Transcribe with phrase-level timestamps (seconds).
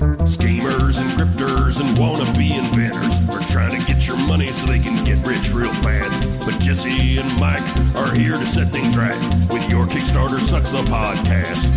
[0.00, 4.96] Schemers and grifters and wannabe inventors are trying to get your money so they can
[5.04, 6.40] get rich real fast.
[6.40, 7.60] But Jesse and Mike
[7.96, 9.14] are here to set things right
[9.52, 11.68] with your Kickstarter Sucks the podcast.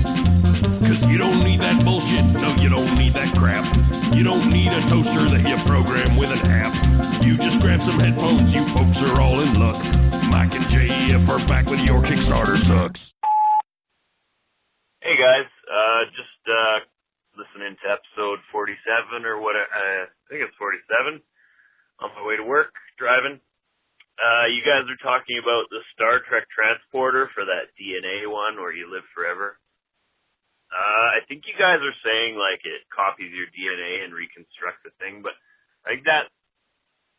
[0.87, 2.23] Cause you don't need that bullshit.
[2.39, 3.67] No, you don't need that crap.
[4.15, 6.71] You don't need a toaster that you program with an app.
[7.25, 8.55] You just grab some headphones.
[8.55, 9.75] You folks are all in luck.
[10.31, 13.13] Mike and JF are back with your Kickstarter Sucks.
[15.01, 16.79] Hey guys, uh, just uh,
[17.33, 19.57] listening to episode 47 or what?
[19.57, 21.21] Uh, I think it's 47.
[22.01, 23.37] On my way to work, driving.
[24.17, 28.73] Uh, you guys are talking about the Star Trek transporter for that DNA one where
[28.73, 29.57] you live forever.
[30.73, 34.93] Uh, I think you guys are saying like it copies your DNA and reconstructs the
[34.97, 35.37] thing, but
[35.85, 36.33] I think that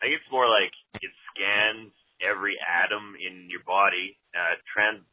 [0.03, 5.07] I think it's more like it scans every atom in your body, uh, trans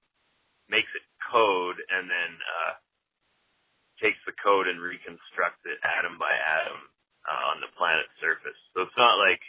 [0.70, 2.74] makes it code, and then uh,
[4.02, 6.82] takes the code and reconstructs it atom by atom
[7.24, 8.58] uh, on the planet's surface.
[8.74, 9.42] So it's not like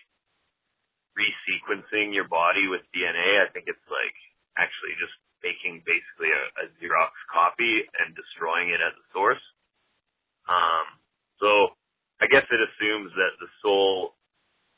[1.17, 3.41] resequencing your body with DNA.
[3.41, 4.17] I think it's like
[4.57, 9.43] actually just making basically a, a Xerox copy and destroying it at the source.
[10.47, 10.87] Um,
[11.43, 11.75] so
[12.23, 14.15] I guess it assumes that the soul,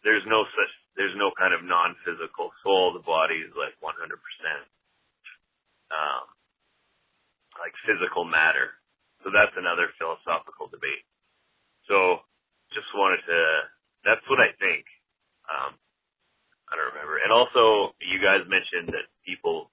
[0.02, 2.96] there's no such, there's no kind of non-physical soul.
[2.96, 3.92] The body is like 100%,
[5.92, 6.24] um,
[7.60, 8.72] like physical matter.
[9.24, 11.00] So that's another philosophical debate.
[11.88, 12.20] So
[12.76, 13.40] just wanted to,
[14.04, 14.84] that's what I think.
[15.48, 15.80] Um,
[16.68, 17.16] I don't remember.
[17.24, 19.72] And also, you guys mentioned that people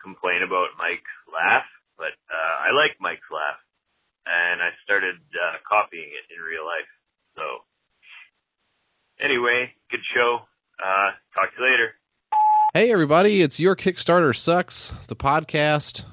[0.00, 1.68] complain about Mike's laugh,
[2.00, 3.60] but uh, I like Mike's laugh,
[4.24, 6.88] and I started uh, copying it in real life.
[7.36, 7.44] So,
[9.20, 10.48] anyway, good show.
[10.80, 11.88] Uh, talk to you later.
[12.74, 16.04] Hey, everybody, it's Your Kickstarter Sucks, the podcast.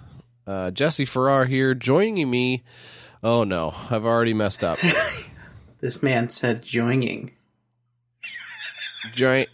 [0.48, 2.64] Uh, Jesse Farrar here, joining me.
[3.24, 4.80] Oh no, I've already messed up.
[5.82, 7.32] This man said joining.
[9.14, 9.46] Join.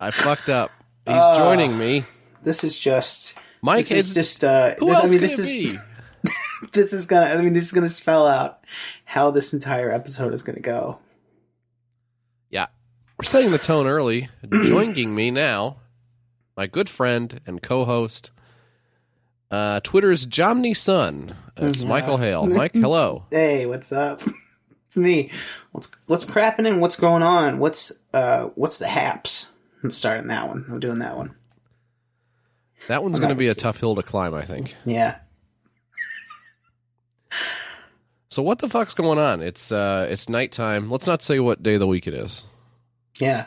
[0.00, 0.72] I fucked up.
[1.06, 2.04] He's Uh, joining me.
[2.42, 3.38] This is just.
[3.62, 4.42] Mike this is is just.
[4.44, 5.72] Uh, Who this, else I mean, this it is.
[5.72, 5.78] be?
[6.72, 7.26] This is gonna.
[7.26, 8.58] I mean, this is gonna spell out
[9.04, 10.98] how this entire episode is gonna go.
[12.50, 12.66] Yeah,
[13.18, 14.28] we're setting the tone early.
[14.50, 15.76] joining me now,
[16.56, 18.30] my good friend and co-host,
[19.50, 21.34] uh, Twitter's Jomny Son.
[21.56, 21.88] It's Yeah.
[21.88, 22.46] Michael Hale.
[22.46, 23.24] Mike, hello.
[23.30, 24.20] Hey, what's up?
[24.86, 25.30] it's me.
[25.72, 27.58] What's what's crapping and what's going on?
[27.58, 29.48] What's uh what's the haps?
[29.82, 30.64] I'm starting that one.
[30.68, 31.34] I'm doing that one.
[32.88, 34.74] That one's going to be a tough hill to climb, I think.
[34.84, 35.16] Yeah.
[38.32, 39.42] So what the fuck's going on?
[39.42, 40.88] It's uh, it's nighttime.
[40.88, 42.44] Let's not say what day of the week it is.
[43.18, 43.46] Yeah.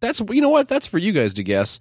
[0.00, 1.80] that's you know what that's for you guys to guess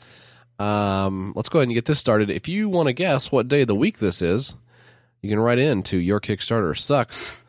[0.59, 3.61] um, let's go ahead and get this started if you want to guess what day
[3.61, 4.53] of the week this is
[5.21, 7.41] you can write in to your kickstarter sucks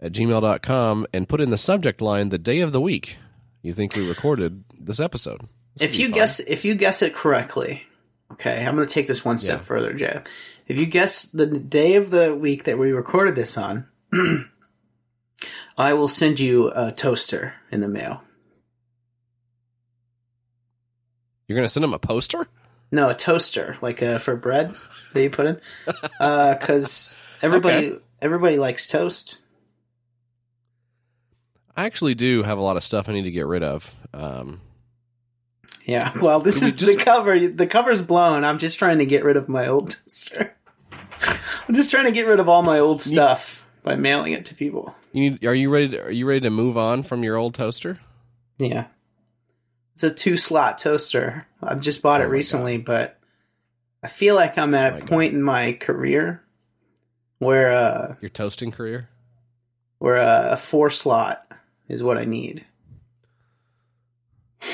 [0.00, 3.16] at gmail.com and put in the subject line the day of the week
[3.62, 5.40] you think we recorded this episode
[5.76, 6.14] This If you fun.
[6.14, 7.82] guess if you guess it correctly,
[8.32, 9.64] okay, I'm going to take this one step Yeah.
[9.64, 10.24] further, Jeff.
[10.68, 13.86] If you guess the day of the week that we recorded this on,
[15.76, 18.22] I will send you a toaster in the mail.
[21.48, 22.46] You're gonna send him a poster
[22.90, 24.74] No, a toaster, like uh, for bread
[25.12, 25.60] that you put in,
[26.18, 27.98] because everybody Okay.
[28.22, 29.40] everybody likes toast.
[31.76, 34.60] i actually do have a lot of stuff i need to get rid of um,
[35.86, 37.48] Yeah, well, this is just- the cover.
[37.48, 38.44] The cover's blown.
[38.44, 40.54] I'm just trying to get rid of my old toaster.
[41.68, 44.54] I'm just trying to get rid of all my old stuff by mailing it to
[44.54, 44.94] people.
[45.12, 47.54] you need, are you ready to, are you ready to move on from your old
[47.54, 47.98] toaster
[48.58, 48.86] Yeah.
[49.94, 51.46] It's a two slot toaster.
[51.62, 53.18] I've just bought Oh it recently, but
[54.02, 55.08] I feel like I'm at my a God.
[55.08, 56.42] point in my career
[57.38, 59.08] where uh your toasting career
[59.98, 61.46] where uh, a four slot
[61.88, 62.64] is what I need.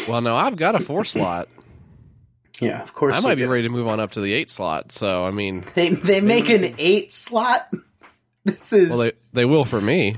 [0.09, 1.49] well no i've got a four slot
[2.61, 3.17] Yeah, of course.
[3.17, 4.93] I might be ready to move on up to the eight slot.
[4.93, 7.73] So I mean, They they make an eight slot.
[8.45, 10.17] This is well, they they will for me.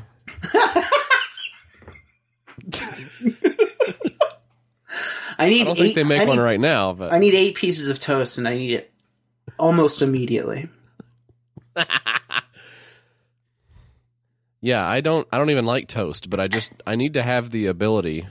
[5.43, 7.35] I need I don't eight, think they make I one right now, but I need
[7.35, 8.93] eight pieces of toast, and I need it
[9.59, 10.69] almost immediately.
[14.61, 17.51] yeah, I don't I don't even like toast, but I just I need to have
[17.51, 18.27] the ability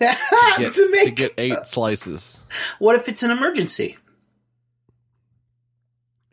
[0.00, 0.16] to,
[0.58, 2.40] get, make to get eight slices.
[2.78, 3.96] What if it's an emergency?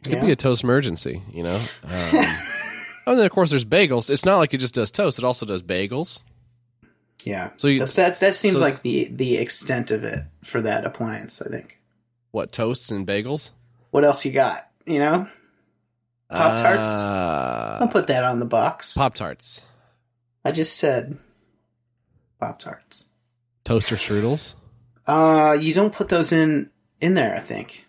[0.06, 1.60] It could be a toast emergency, you know.
[1.84, 4.12] Um, oh, and then of course there's bagels.
[4.12, 6.20] It's not like it just does toast; it also does bagels.
[7.24, 7.52] Yeah.
[7.58, 11.42] So you, That that, seems so- like the the extent of it for that appliance.
[11.42, 11.78] I think.
[12.32, 13.50] what toasts and bagels?
[13.92, 14.70] What else you got?
[14.86, 15.28] You know?
[16.32, 16.88] Pop Tarts.
[16.88, 18.94] Uh, I'll put that on the box.
[18.94, 19.62] Pop Tarts.
[20.46, 21.18] I just said
[22.40, 23.08] Pop Tarts.
[23.66, 24.54] Toaster strudels.
[25.08, 26.70] Uh, you don't put those in
[27.02, 27.36] in there.
[27.36, 27.86] I think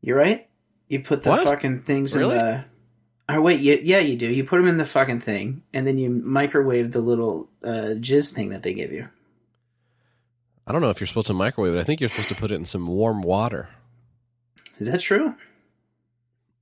[0.00, 0.48] you're right.
[0.88, 1.42] You put the What?
[1.42, 2.38] fucking things Really?
[2.38, 2.64] in the.
[3.32, 4.26] Oh wait, yeah, yeah, you do.
[4.26, 8.32] You put them in the fucking thing, and then you microwave the little uh, jizz
[8.32, 9.08] thing that they give you.
[10.66, 11.78] I don't know if you're supposed to microwave it.
[11.78, 13.68] I think you're supposed to put it in some warm water.
[14.78, 15.36] Is that true?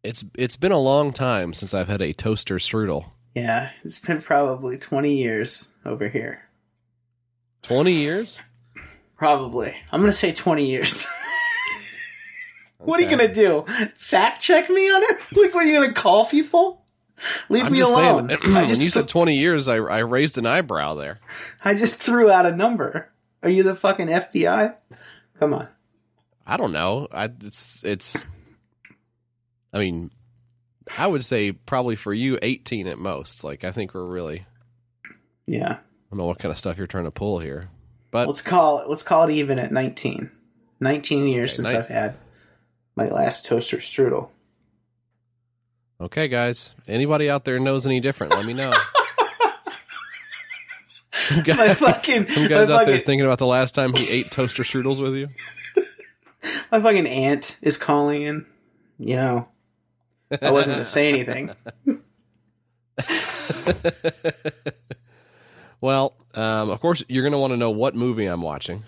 [0.03, 3.07] It's it's been a long time since I've had a toaster strudel.
[3.35, 6.49] Yeah, it's been probably twenty years over here.
[7.63, 8.41] Twenty years.
[9.17, 9.75] Probably.
[9.91, 11.07] I'm gonna say twenty years.
[12.79, 13.65] What are you gonna do?
[13.95, 15.17] Fact check me on it?
[15.37, 16.85] Like, what are you gonna call people?
[17.49, 18.29] Leave I'm me alone.
[18.29, 18.41] saying.
[18.45, 21.19] I when just you said twenty years, I I raised an eyebrow there.
[21.65, 23.11] I just threw out a number.
[23.43, 24.75] Are you the fucking FBI?
[25.39, 25.69] Come on.
[26.47, 27.09] I don't know.
[27.13, 28.25] I it's it's.
[29.73, 30.11] I mean,
[30.99, 33.43] I would say probably for you eighteen at most.
[33.45, 34.47] Like I think we're really.
[35.47, 35.73] Yeah.
[35.73, 37.69] I don't know what kind of stuff you're trying to pull here,
[38.11, 38.89] but Let's call it.
[38.89, 40.31] Let's call it even at 19.
[40.81, 42.15] 19 years Okay, since nine- I've had
[42.99, 44.31] my last toaster strudel.
[46.01, 46.73] okay, guys.
[46.89, 48.33] Anybody out there knows any different?
[48.33, 48.71] Let me know.
[51.13, 54.11] some My guys, fucking, some my guys out there thinking about the last time he
[54.11, 55.29] ate toaster strudels with you.
[56.73, 58.47] my fucking aunt is calling in.
[58.99, 59.49] You know,
[60.43, 61.53] I wasn't going to say anything.
[65.81, 68.83] Well, um, of course, you're going to want to know what movie I'm watching.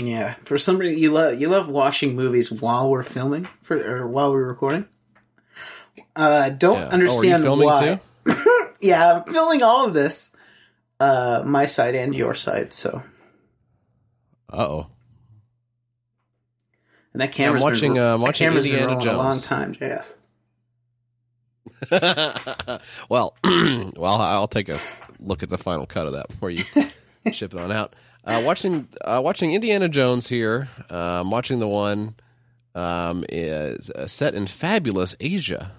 [0.00, 4.06] Yeah, for some reason you love you love watching movies while we're filming for or
[4.06, 4.86] while we're recording.
[6.14, 6.80] Uh, don't Yeah.
[6.80, 8.00] Oh, are you understand filming why.
[8.26, 8.34] too?
[8.80, 10.34] yeah, I'm filming all of this,
[11.00, 12.72] uh, my side and your side.
[12.72, 13.02] So,
[14.52, 14.86] Uh oh.
[17.12, 19.72] and that camera's watching, been, uh, I'm watching camera's Indiana been rolling a long time,
[19.72, 20.14] Jeff.
[23.08, 24.78] well, well, I'll take a
[25.20, 26.64] look at the final cut of that before you
[27.32, 27.94] ship it on out.
[28.28, 30.68] Uh, watching, uh, watching Indiana Jones here.
[30.90, 32.14] Uh, I'm watching the one
[32.74, 35.72] um, is uh, set in fabulous Asia.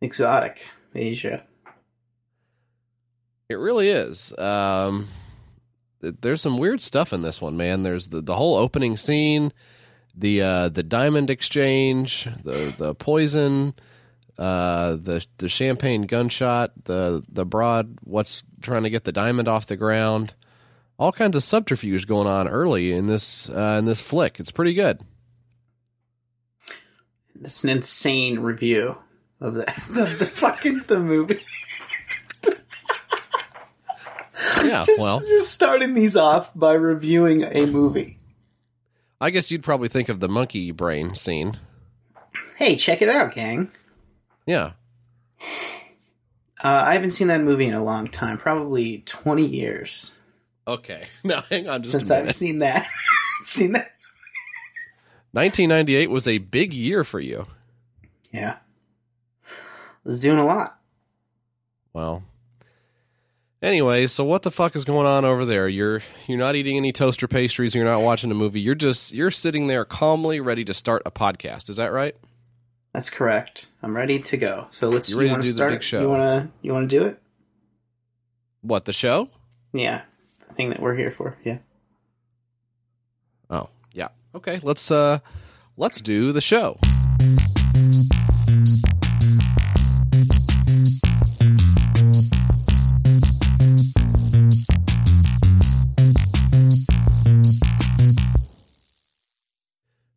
[0.00, 1.44] Exotic Asia.
[3.50, 4.32] It really is.
[4.38, 5.08] Um,
[6.00, 7.82] there's some weird stuff in this one, man.
[7.82, 9.52] There's the, the whole opening scene,
[10.14, 13.74] the uh, the diamond exchange, the the poison,
[14.38, 19.66] uh, the the champagne gunshot, the the broad what's trying to get the diamond off
[19.66, 20.32] the ground.
[20.98, 24.40] All kinds of subterfuge going on early in this uh, in this flick.
[24.40, 25.00] It's pretty good.
[27.40, 28.98] It's an insane review
[29.40, 31.40] of the of the fucking the movie.
[34.64, 38.18] Yeah, just, well, just starting these off by reviewing a movie.
[39.20, 41.58] I guess you'd probably think of the monkey brain scene.
[42.56, 43.70] Hey, check it out, gang.
[44.46, 44.72] Yeah,
[46.62, 50.16] Uh, I haven't seen that movie in a long time, probably twenty years
[50.68, 51.06] Okay.
[51.24, 52.10] Now hang on just since.
[52.10, 52.86] I've seen that.
[53.42, 53.92] seen that?
[55.32, 57.46] 1998 was a big year for you.
[58.32, 58.56] Yeah,
[60.04, 60.78] was doing a lot.
[61.92, 62.22] Well.
[63.60, 65.68] Anyway, so what the fuck is going on over there?
[65.68, 68.60] You're you're not eating any toaster pastries, you're not watching a movie.
[68.60, 71.68] You're just you're sitting there calmly ready to start a podcast.
[71.68, 72.14] Is that right?
[72.92, 73.68] That's correct.
[73.82, 74.66] I'm ready to go.
[74.70, 75.10] So let's.
[75.10, 76.00] You You, ready to want do to the big show?
[76.00, 76.50] You want to?
[76.62, 77.20] You want to do it?
[78.60, 79.28] What, the show?
[79.72, 80.02] Yeah,
[80.58, 81.36] thing that we're here for.
[81.44, 81.58] Yeah.
[83.48, 84.08] Oh, yeah.
[84.34, 85.20] Okay, let's uh
[85.76, 86.76] let's do the show.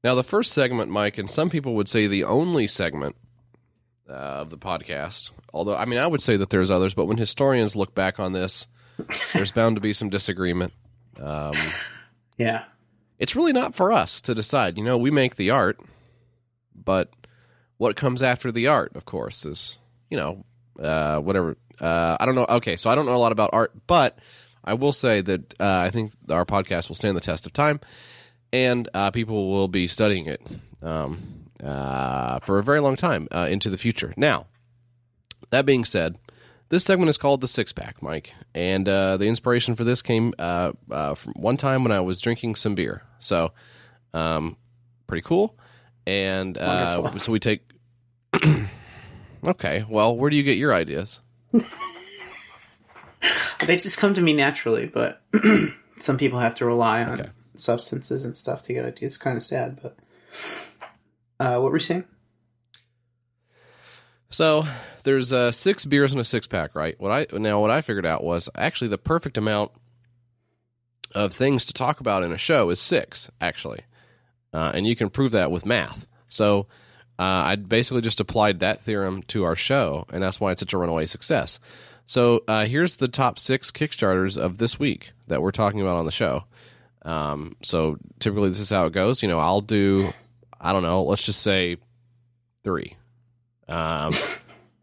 [0.03, 3.15] Now, the first segment, Mike, and some people would say the only segment
[4.09, 7.17] uh, of the podcast, although, I mean, I would say that there's others, but when
[7.17, 8.65] historians look back on this,
[9.33, 10.73] there's bound to be some disagreement.
[11.21, 11.53] Um,
[12.37, 12.63] Yeah.
[13.19, 14.77] it's really not for us to decide.
[14.77, 15.79] You know, we make the art,
[16.73, 17.11] but
[17.77, 19.77] what comes after the art, of course, is,
[20.09, 20.43] you know,
[20.81, 21.55] uh, whatever.
[21.79, 22.45] Uh, I don't know.
[22.49, 24.17] Okay, so I don't know a lot about art, but
[24.63, 27.79] I will say that uh, I think our podcast will stand the test of time,
[28.51, 30.41] and uh, people will be studying it
[30.81, 31.19] um,
[31.63, 34.13] uh, for a very long time uh, into the future.
[34.17, 34.47] Now,
[35.51, 36.17] that being said,
[36.71, 40.33] this segment is called the Six Pack, Mike, and uh, the inspiration for this came
[40.39, 43.03] uh, uh, from one time when I was drinking some beer.
[43.19, 43.51] So,
[44.13, 44.57] um,
[45.05, 45.55] pretty cool.
[46.07, 47.61] And uh, so we take.
[49.43, 51.21] okay, well, where do you get your ideas?
[53.67, 55.21] They just come to me naturally, but
[55.99, 57.29] some people have to rely on Okay.
[57.55, 59.13] substances and stuff to get ideas.
[59.13, 59.97] It's kind of sad, but
[61.39, 62.05] uh, what were you saying?
[64.31, 64.65] So
[65.03, 66.99] there's uh, six beers in a six pack, right?
[66.99, 69.71] What I now what I figured out was actually the perfect amount
[71.13, 73.81] of things to talk about in a show is six, actually,
[74.53, 76.07] uh, and you can prove that with math.
[76.29, 76.67] So
[77.19, 80.73] uh, I basically just applied that theorem to our show, and that's why it's such
[80.73, 81.59] a runaway success.
[82.05, 86.05] So uh, here's the top six Kickstarters of this week that we're talking about on
[86.05, 86.45] the show.
[87.03, 89.21] Um, so typically this is how it goes.
[89.21, 90.09] You know, I'll do,
[90.59, 91.77] I don't know, let's just say
[92.63, 92.95] three.
[93.67, 94.13] Um,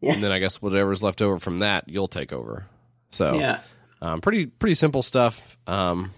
[0.00, 0.12] Yeah.
[0.12, 2.66] And then I guess whatever's left over from that, you'll take over.
[3.10, 3.58] So Yeah.
[4.00, 5.56] um, pretty pretty simple stuff.
[5.66, 6.12] Um,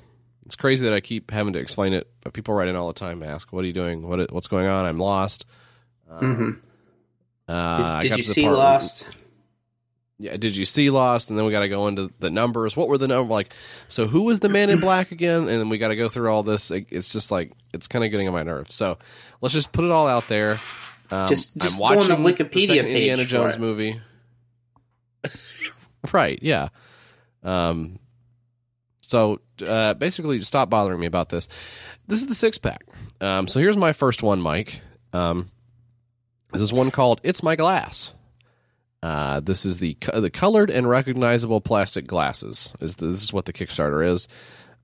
[0.44, 2.92] it's crazy that I keep having to explain it, but people write in all the
[2.92, 4.06] time and ask, "What are you doing?
[4.06, 4.84] What what's going on?
[4.84, 5.46] I'm lost."
[6.10, 6.50] hmm
[7.48, 9.08] Uh, I did you see part where- Lost?
[10.18, 11.30] yeah, did you see Lost?
[11.30, 12.76] And then we got to go into the numbers.
[12.76, 13.54] What were the number like?
[13.88, 15.48] So who was the man in black again?
[15.48, 16.70] And then we got to go through all this.
[16.70, 18.74] It- It's just like it's kind of getting on my nerves.
[18.74, 18.98] So
[19.40, 20.60] let's just put it all out there.
[21.12, 23.60] Um, Just- just I'm go on the Wikipedia second page Indiana for Jones it.
[23.60, 24.00] movie.
[26.12, 26.38] right?
[26.42, 26.68] Yeah.
[27.42, 27.98] Um.
[29.00, 31.48] So uh, basically, stop bothering me about this.
[32.06, 32.84] This is the six pack.
[33.20, 33.48] Um.
[33.48, 34.80] So here's my first one, Mike.
[35.12, 35.50] Um.
[36.52, 38.12] This is one called "It's My Glass."
[39.02, 42.72] Uh, this is the co- the colored and recognizable plastic glasses.
[42.80, 44.28] Is the, this is what the Kickstarter is?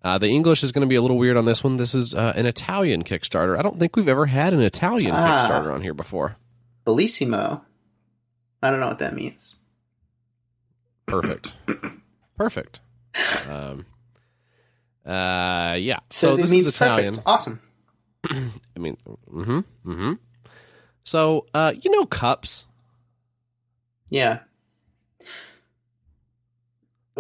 [0.07, 1.79] Uh, the English is going to be a little weird on this one.
[1.79, 3.59] This is uh, an Italian Kickstarter.
[3.59, 5.49] I don't think we've ever had an Italian Ah.
[5.51, 6.37] Kickstarter on here before.
[6.87, 7.61] Bellissimo.
[8.63, 9.59] I don't know what that means.
[11.07, 11.55] Perfect,
[12.37, 12.79] perfect.
[13.51, 13.85] Um,
[15.05, 15.99] uh, yeah.
[16.11, 17.15] So, So, it this means is Italian.
[17.15, 17.27] perfect.
[17.29, 17.61] Awesome.
[18.31, 18.97] I mean,
[19.29, 20.13] mm-hmm, mm-hmm.
[21.03, 22.67] So, uh, you know, cups.
[24.09, 24.39] Yeah.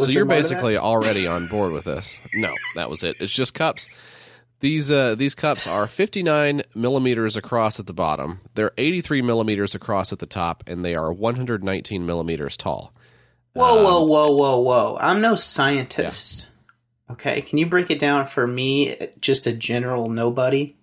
[0.04, 0.48] So you're there more to that?
[0.48, 2.28] basically already on board with this.
[2.34, 3.16] No, that was it.
[3.20, 3.88] It's just cups.
[4.60, 8.40] These uh, these cups are 59 millimeters across at the bottom.
[8.54, 12.92] They're 83 millimeters across at the top, and they are 119 millimeters tall.
[13.52, 14.98] Whoa, Um, whoa, whoa, whoa, whoa.
[15.00, 16.48] I'm no scientist.
[17.10, 20.74] Okay, can you break it down for me, just a general nobody?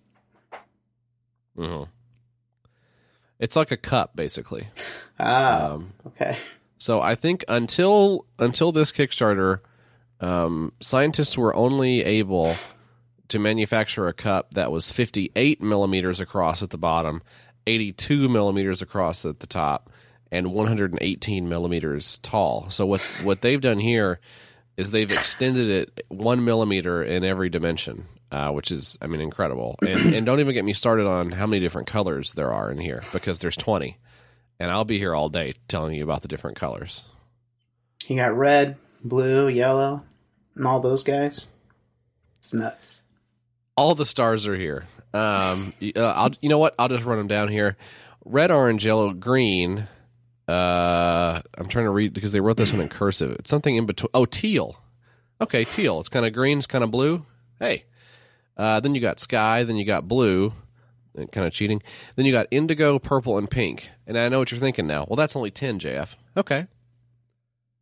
[1.58, 1.84] Mm-hmm.
[3.40, 4.68] It's like a cup, basically.
[5.20, 6.38] Ah, Um, okay.
[6.84, 9.62] So I think until until this Kickstarter,
[10.20, 12.54] um, scientists were only able
[13.30, 17.24] to manufacture a cup that was 58 millimeters across at the bottom,
[17.68, 19.92] 82 millimeters across at the top,
[20.30, 22.70] and 118 millimeters tall.
[22.70, 24.20] So what what they've done here
[24.76, 29.78] is they've extended it one millimeter in every dimension, uh, which is I mean incredible.
[29.88, 32.78] And and don't even get me started on how many different colors there are in
[32.78, 33.98] here because there's 20
[34.64, 37.04] and I'll be here all day telling you about the different colors.
[38.08, 40.06] You got red, blue, yellow,
[40.56, 41.52] and all those guys.
[42.40, 43.04] It's nuts.
[43.76, 44.86] All the stars are here.
[45.14, 46.76] Um, uh, I'll, you know what?
[46.80, 47.76] I'll just run them down here.
[48.24, 49.90] Red, orange, yellow, green.
[50.48, 53.36] Uh, I'm trying to read because they wrote this one in cursive.
[53.40, 54.12] It's something in between.
[54.14, 54.78] Oh, teal.
[55.42, 56.00] Okay, teal.
[56.00, 56.60] It's kind of green.
[56.60, 57.26] It's kind of blue.
[57.60, 57.84] Hey.
[58.56, 59.66] Uh, then you got sky.
[59.66, 60.54] Then you got blue.
[61.16, 61.82] Kind of cheating.
[62.16, 63.90] Then you got indigo, purple, and pink.
[64.08, 65.06] And I know what you're thinking now.
[65.08, 66.16] Well, that's only ten, JF.
[66.36, 66.68] Okay.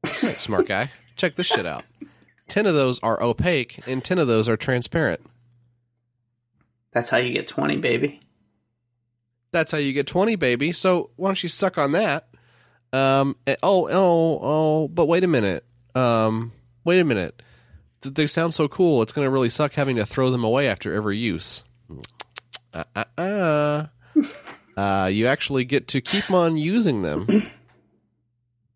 [0.06, 0.92] Smart guy.
[1.16, 1.84] Check this shit out.
[2.48, 5.22] Ten of those are opaque, and ten of those are transparent.
[6.92, 8.20] That's how you get 20, baby.
[9.54, 10.74] That's how you get 20, baby.
[10.74, 12.28] So why don't you suck on that?
[12.92, 13.38] Um.
[13.48, 14.88] eh, Oh, oh, oh.
[14.90, 15.64] But wait a minute.
[15.96, 16.52] Um.
[16.84, 17.42] Wait a minute.
[18.02, 19.02] They sound so cool.
[19.04, 21.64] It's going to really suck having to throw them away after every use.
[22.74, 23.88] Uh, uh, uh.
[24.78, 27.28] uh, you actually get to keep on using them,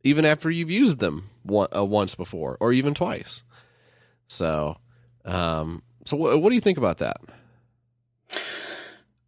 [0.04, 3.44] even after you've used them one, uh, once before, or even twice.
[4.28, 4.78] So,
[5.24, 5.82] um.
[6.06, 7.18] So wh- what do you think about that?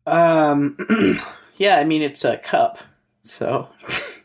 [0.05, 0.77] Um,
[1.57, 2.79] yeah, I mean, it's a cup.
[3.23, 3.69] So,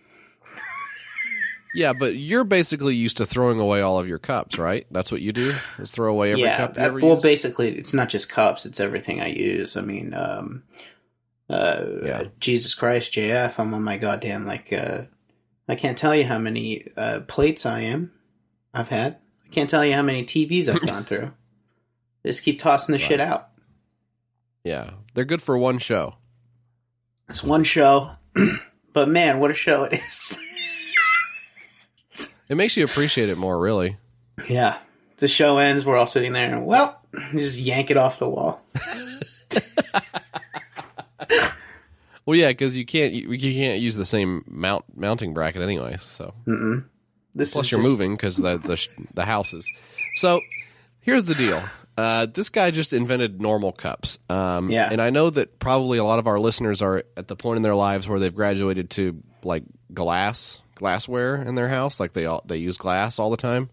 [1.75, 4.87] Yeah, but you're basically used to throwing away all of your cups, right?
[4.91, 6.57] That's what you do is throw away every yeah.
[6.59, 7.23] cup you uh, ever well, use.
[7.23, 9.77] basically, it's not just cups, it's everything I use.
[9.77, 10.65] I mean, um,
[11.49, 12.23] uh, Yeah.
[12.41, 15.03] Jesus Christ, JF, I'm on my goddamn, like, uh,
[15.69, 18.13] I can't tell you how many uh, plates I am.
[18.75, 19.19] I've had.
[19.45, 21.33] I can't tell you how many TVs I've gone through.
[22.27, 23.49] Just keep tossing the shit out.
[24.65, 26.17] yeah, they're good for one show.
[27.29, 28.13] It's one show,
[28.93, 30.39] but man, what a show it is.
[32.53, 33.97] It makes you appreciate it more, really.
[34.49, 34.77] yeah.
[35.17, 37.01] The show ends, we're all sitting there, and well,
[37.33, 38.61] you just yank it off the wall.
[42.25, 46.03] Well, yeah, because you can't you, you can't use the same mount mounting bracket anyways.
[46.03, 46.85] So Mm-mm.
[47.35, 49.69] This plus is you're just- moving because the the the houses.
[50.15, 50.41] So
[51.01, 51.61] here's the deal.
[51.99, 54.21] Uh, this guy just invented normal cups.
[54.31, 54.89] Um, Yeah.
[54.91, 57.63] And I know that probably a lot of our listeners are at the point in
[57.65, 62.01] their lives where they've graduated to like glass glassware in their house.
[62.01, 63.71] Like they all they use glass all the time.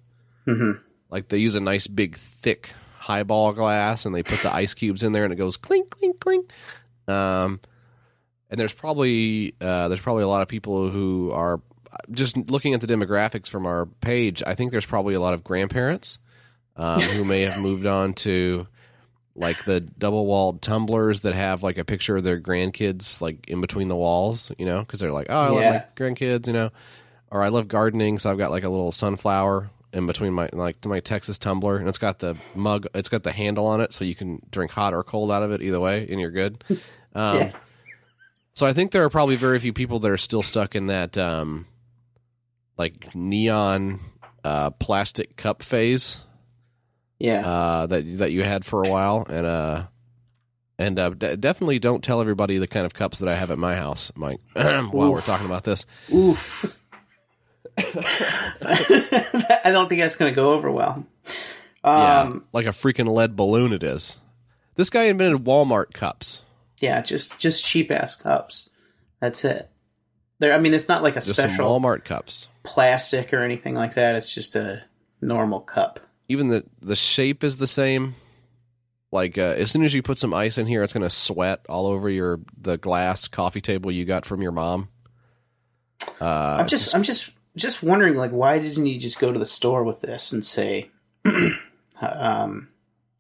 [0.47, 0.79] Mhm.
[1.09, 5.01] Like they use a nice big thick highball glass, and they put the ice cubes
[5.01, 6.51] in there, and it goes clink clink clink.
[7.07, 7.59] Um,
[8.51, 11.61] and there's probably uh, there's probably a lot of people who are
[12.11, 14.43] just looking at the demographics from our page.
[14.45, 16.19] I think there's probably a lot of grandparents
[16.75, 18.67] um, who may have moved on to
[19.39, 23.62] like the double walled tumblers that have like a picture of their grandkids like in
[23.62, 26.69] between the walls, you know, because they're like, oh, I love my grandkids, you know,
[27.31, 30.86] or I love gardening, so I've got like a little sunflower in between my like
[30.86, 34.03] my Texas tumbler, and it's got the mug, it's got the handle on it, so
[34.05, 36.63] you can drink hot or cold out of it either way, and you're good.
[37.15, 37.51] Um, Yeah.
[38.53, 41.17] So I think there are probably very few people that are still stuck in that
[41.17, 41.65] um,
[42.77, 44.00] like neon
[44.43, 46.17] uh, plastic cup phase
[47.19, 47.45] Yeah.
[47.45, 49.83] uh, that that you had for a while, and uh,
[50.77, 53.57] and uh, d- definitely don't tell everybody the kind of cups that I have at
[53.57, 54.39] my house, Mike.
[54.53, 56.75] while we're talking about this, Oof.
[57.77, 61.05] I don't think that's going to go over well.
[61.83, 64.19] yeah, Um, like a freaking lead balloon, it is.
[64.75, 66.41] This guy invented Walmart cups,
[66.79, 67.01] yeah.
[67.01, 68.69] just just cheap ass cups.
[69.19, 69.69] That's it.
[70.39, 70.53] There.
[70.53, 72.47] I mean, it's not like a just some special Walmart cups.
[72.63, 74.15] plastic or anything like that.
[74.15, 74.83] It's just a
[75.21, 75.99] normal cup.
[76.29, 78.15] Even the the shape is the same.
[79.12, 81.65] Like uh, as soon as you put some ice in here, it's going to sweat
[81.67, 84.89] all over your the glass coffee table you got from your mom.
[86.21, 89.45] Uh, I'm just I'm just just wondering like why didn't he just go to the
[89.45, 90.91] store with this and say,
[92.01, 92.69] um,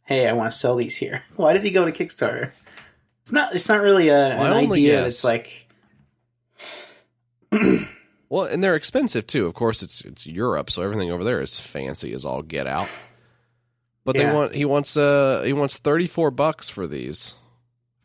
[0.03, 2.51] "Hey, I want to sell these here." Why did he go to Kickstarter?
[3.21, 5.67] It's not it's not really a, an idea guess- that's like
[8.29, 9.45] Well, and they're expensive too.
[9.47, 12.89] Of course, it's it's Europe, so everything over there is fancy as all get out.
[14.05, 14.33] But they Yeah.
[14.33, 17.33] want he wants uh he wants thirty four bucks for these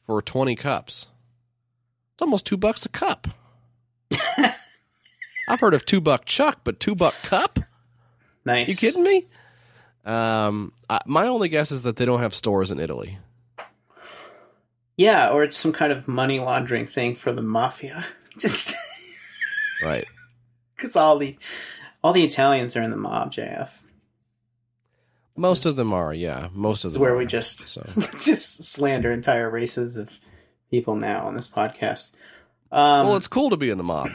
[0.07, 1.07] for twenty cups.
[2.15, 3.29] It's almost two bucks a cup.
[5.49, 7.59] I've heard of two buck chuck, but two buck cup?
[8.47, 8.69] nice.
[8.69, 9.27] You kidding me?
[10.07, 13.19] Um, I, my only guess is that they don't have stores in Italy.
[14.97, 18.07] Yeah, or it's some kind of money laundering thing for the mafia.
[18.39, 18.75] Just
[19.83, 20.07] Right.
[20.85, 21.37] Because all the
[22.03, 23.83] all the Italians are in the mob, JF.
[25.37, 26.49] Most of them are, yeah.
[26.53, 27.17] Most of them where are.
[27.17, 30.19] we just so just slander entire races of
[30.71, 32.15] people now on this podcast.
[32.71, 34.11] Um, well, it's cool to be in the mob.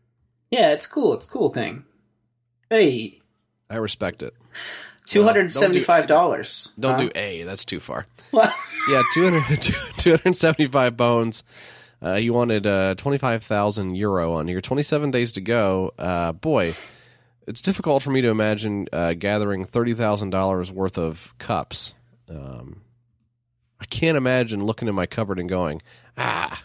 [0.50, 1.12] yeah, it's cool.
[1.14, 1.84] It's a cool thing.
[2.70, 3.20] Hey,
[3.68, 4.34] I respect it.
[5.06, 6.72] two hundred seventy-five dollars.
[6.80, 7.42] Don't do A.
[7.42, 8.06] That's too far.
[8.32, 8.52] Well,
[8.90, 9.60] Yeah, 200,
[9.98, 11.44] 275 bones.
[12.04, 14.60] Uh, you wanted uh, 25,000 euro on here.
[14.60, 15.92] 27 days to go.
[15.98, 16.74] Uh, boy,
[17.46, 21.94] it's difficult for me to imagine uh, gathering $30,000 worth of cups.
[22.28, 22.82] Um,
[23.80, 25.80] I can't imagine looking in my cupboard and going,
[26.18, 26.62] ah,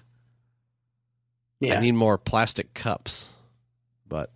[1.59, 1.77] yeah.
[1.77, 3.29] I need more plastic cups.
[4.07, 4.31] But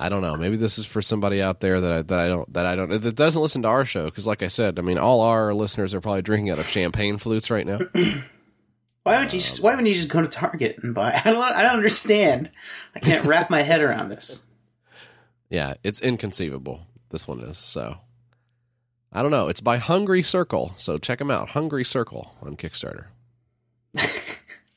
[0.00, 0.34] I don't know.
[0.38, 3.02] Maybe this is for somebody out there that I, that I don't that I don't
[3.02, 5.94] that doesn't listen to our show because, like I said, I mean, all our listeners
[5.94, 7.78] are probably drinking out of champagne flutes right now.
[9.06, 9.38] why would you?
[9.38, 11.12] Just, why wouldn't you just go to Target and buy?
[11.24, 11.40] I don't.
[11.40, 12.50] I don't understand.
[12.92, 14.44] I can't wrap my head around this.
[15.48, 16.80] Yeah, it's inconceivable.
[17.10, 17.98] This one is so.
[19.12, 19.46] I don't know.
[19.46, 21.50] It's by Hungry Circle, so check them out.
[21.50, 23.06] Hungry Circle on Kickstarter.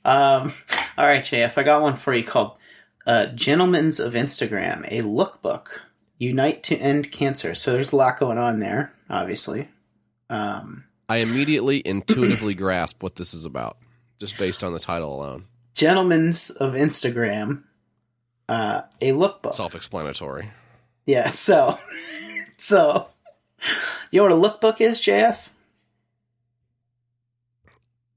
[0.05, 0.53] Um,
[0.97, 2.53] all right, JF, I got one for you called
[3.05, 5.81] uh, "Gentlemen's of Instagram," a lookbook.
[6.17, 7.53] Unite to end cancer.
[7.53, 9.67] So there's a lot going on there, obviously.
[10.29, 13.77] Um, I immediately intuitively grasp what this is about
[14.19, 15.45] just based on the title alone.
[15.75, 17.63] Gentlemen's of Instagram,
[18.47, 19.53] uh, a lookbook.
[19.53, 20.51] Self-explanatory.
[21.05, 21.75] Yeah, so
[22.57, 23.07] so
[24.11, 25.49] you know what a lookbook is, JF?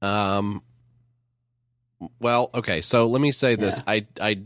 [0.01, 0.61] Um.
[2.19, 2.81] Well, okay.
[2.81, 3.77] So let me say this.
[3.77, 3.83] Yeah.
[3.87, 4.41] I I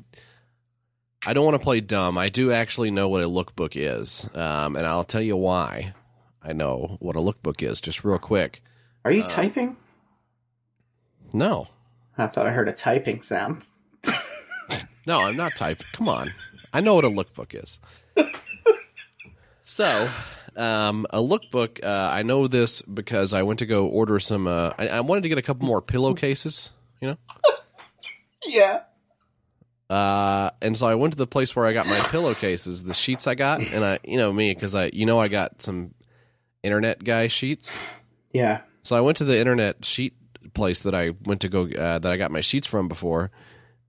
[1.28, 2.18] I don't want to play dumb.
[2.18, 5.94] I do actually know what a lookbook is, um, and I'll tell you why.
[6.44, 7.82] I know what a lookbook is.
[7.82, 8.62] Just real quick.
[9.04, 9.76] Are you Uh, typing?
[11.38, 11.68] No,
[12.18, 13.64] I thought I heard a typing sound.
[15.06, 15.86] no, I'm not typing.
[15.94, 16.30] Come on.
[16.74, 17.78] I know what a lookbook is.
[19.64, 20.10] so,
[20.56, 21.84] um, a lookbook.
[21.84, 24.48] Uh, I know this because I went to go order some.
[24.48, 26.72] Uh, I, I wanted to get a couple more pillowcases.
[27.02, 27.18] You know.
[28.44, 28.82] Yeah.
[29.92, 33.28] Uh, and so I went to the place where I got my pillowcases, the sheets
[33.28, 35.94] I got, and I, you know me, because I, you know, I got some
[36.64, 37.94] internet guy sheets.
[38.34, 38.62] Yeah.
[38.84, 40.14] So I went to the internet sheet
[40.58, 43.32] place that I went to go uh, that I got my sheets from before,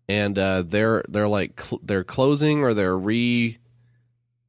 [0.08, 3.58] and uh, they're they're like cl- they're closing or they're re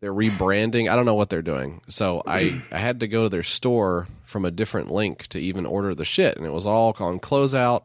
[0.02, 0.90] they're rebranding.
[0.90, 1.82] I don't know what they're doing.
[1.88, 5.66] So I I had to go to their store from a different link to even
[5.66, 7.84] order the shit, and it was all on closeout.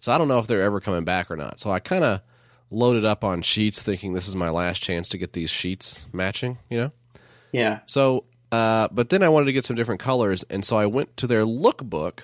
[0.00, 1.60] So I don't know if they're ever coming back or not.
[1.60, 2.20] So I kind of
[2.70, 6.58] loaded up on sheets, thinking this is my last chance to get these sheets matching.
[6.70, 6.92] You know.
[7.52, 7.80] Yeah.
[7.86, 11.16] So, uh, but then I wanted to get some different colors, and so I went
[11.18, 12.20] to their lookbook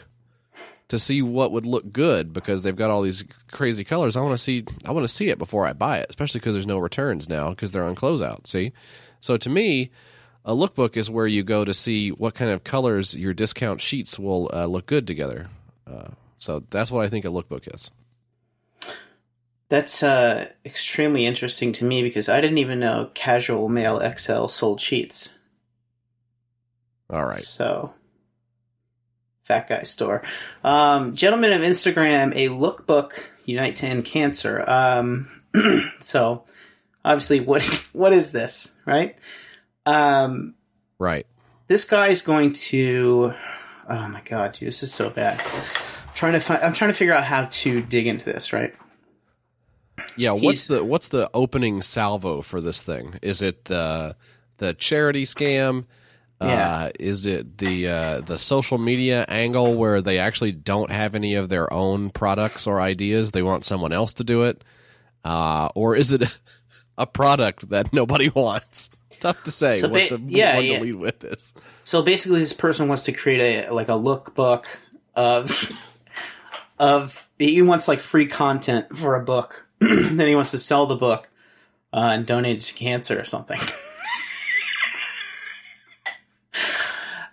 [0.88, 4.16] to see what would look good because they've got all these crazy colors.
[4.16, 6.54] I want to see, I want to see it before I buy it, especially because
[6.54, 8.46] there's no returns now because they're on closeout.
[8.46, 8.72] See,
[9.20, 9.90] so to me,
[10.44, 14.18] a lookbook is where you go to see what kind of colors your discount sheets
[14.18, 15.48] will uh, look good together.
[15.86, 17.90] Uh, so that's what I think a lookbook is.
[19.70, 24.80] That's uh, extremely interesting to me because I didn't even know Casual Male XL sold
[24.80, 25.30] sheets.
[27.08, 27.42] All right.
[27.42, 27.94] So,
[29.44, 30.22] fat guy store.
[30.64, 33.12] Um, gentlemen of Instagram, a lookbook
[33.44, 34.64] unite to end cancer.
[34.66, 35.28] Um,
[35.98, 36.44] so,
[37.04, 39.16] obviously, what what is this, right?
[39.86, 40.54] Um,
[40.98, 41.26] Right.
[41.68, 43.34] this guy's going to.
[43.88, 45.40] Oh my god, dude, this is so bad.
[45.40, 46.62] I'm trying to find.
[46.62, 48.74] I'm trying to figure out how to dig into this, right?
[50.16, 53.18] Yeah, He's- what's the what's the opening salvo for this thing?
[53.22, 54.16] Is it the
[54.58, 55.84] the charity scam?
[56.40, 56.76] Yeah.
[56.76, 61.34] Uh, is it the uh, the social media angle where they actually don't have any
[61.34, 63.30] of their own products or ideas?
[63.30, 64.62] They want someone else to do it,
[65.24, 66.38] uh, or is it
[66.98, 68.90] a product that nobody wants?
[69.20, 69.76] Tough to say.
[69.76, 70.78] So what ba- the yeah, one yeah.
[70.78, 71.54] to lead with this.
[71.84, 74.64] So basically, this person wants to create a like a lookbook
[75.14, 75.70] of
[76.78, 79.66] of he wants like free content for a book.
[79.80, 81.28] then he wants to sell the book
[81.92, 83.58] uh, and donate it to cancer or something.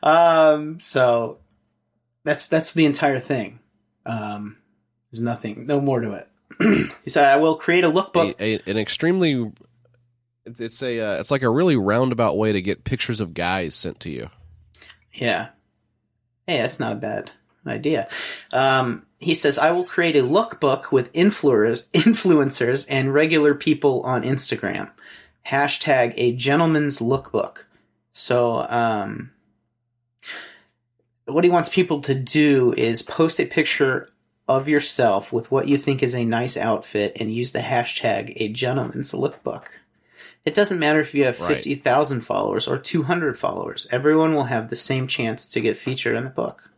[0.04, 0.80] Um.
[0.80, 1.40] So
[2.24, 3.60] that's that's the entire thing.
[4.06, 4.58] Um.
[5.12, 6.28] There's nothing, no more to it.
[7.04, 9.52] he said, "I will create a lookbook." A, a, an extremely
[10.46, 14.00] it's a uh, it's like a really roundabout way to get pictures of guys sent
[14.02, 14.30] to you.
[15.14, 15.50] Yeah.
[16.48, 17.32] Hey, that's not a bad
[17.66, 18.08] idea.
[18.52, 24.24] Um, he says, I will create a lookbook with influencers, influencers and regular people on
[24.24, 24.92] Instagram.
[25.48, 27.58] Hashtag a gentleman's lookbook.
[28.14, 29.31] So, um,
[31.34, 34.10] what he wants people to do is post a picture
[34.48, 38.50] of yourself with what you think is a nice outfit and use the hashtag a
[38.50, 39.64] gentleman's lookbook.
[40.44, 41.56] It doesn't matter if you have Right.
[41.56, 43.88] 50,000 followers or 200 followers.
[43.92, 46.72] Everyone will have the same chance to get featured in the book.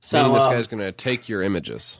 [0.00, 1.98] So, Meaning this um, guy's going to take your images.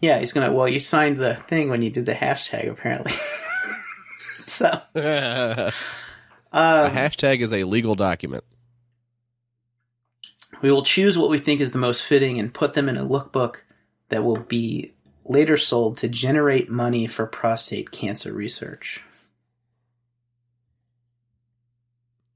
[0.00, 0.50] yeah, he's gonna.
[0.52, 3.12] Well, you signed the thing when you did the hashtag, apparently.
[4.46, 5.72] so, a
[6.52, 8.44] um, hashtag is a legal document.
[10.62, 13.06] We will choose what we think is the most fitting and put them in a
[13.06, 13.56] lookbook
[14.08, 14.92] that will be
[15.24, 19.04] later sold to generate money for prostate cancer research.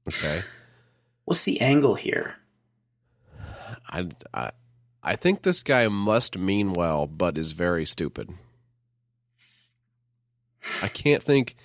[0.07, 0.41] Okay.
[1.25, 2.35] What's the angle here?
[3.89, 4.51] I, I,
[5.01, 8.29] I think this guy must mean well, but is very stupid.
[10.81, 11.55] I can't think.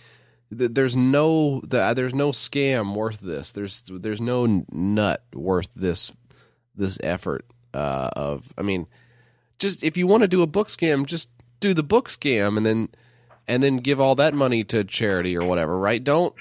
[0.57, 3.53] th- There's no the, there's no scam worth this.
[3.53, 6.13] There's there's no nut worth this
[6.79, 8.53] this effort uh, of.
[8.57, 8.87] I mean,
[9.59, 12.65] just if you want to do a book scam, just do the book scam and
[12.65, 12.89] then
[13.47, 15.77] and then give all that money to charity or whatever.
[15.79, 16.03] Right?
[16.03, 16.35] Don't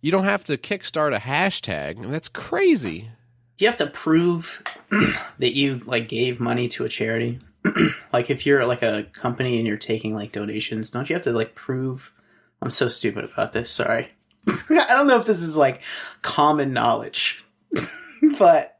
[0.00, 1.98] you don't have to kickstart a hashtag.
[1.98, 3.10] I mean, that's crazy.
[3.58, 4.62] you have to prove
[5.38, 7.38] that you like gave money to a charity
[8.12, 11.32] like if you're like a company and you're taking like donations don't you have to
[11.32, 12.12] like prove
[12.60, 14.08] i'm so stupid about this sorry
[14.48, 15.82] i don't know if this is like
[16.20, 17.44] common knowledge
[18.38, 18.73] but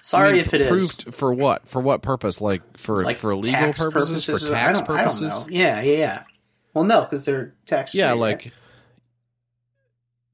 [0.00, 1.66] sorry I mean, if it is for what?
[1.68, 2.40] For what purpose?
[2.40, 5.46] Like for like for legal tax purposes, for tax I don't, I don't know.
[5.48, 6.22] yeah yeah yeah
[6.72, 8.52] well no because they're tax Yeah, like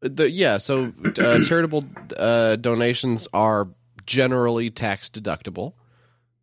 [0.02, 0.58] the yeah.
[0.58, 1.84] So uh, charitable
[2.16, 3.68] uh, donations are
[4.06, 5.74] generally tax deductible.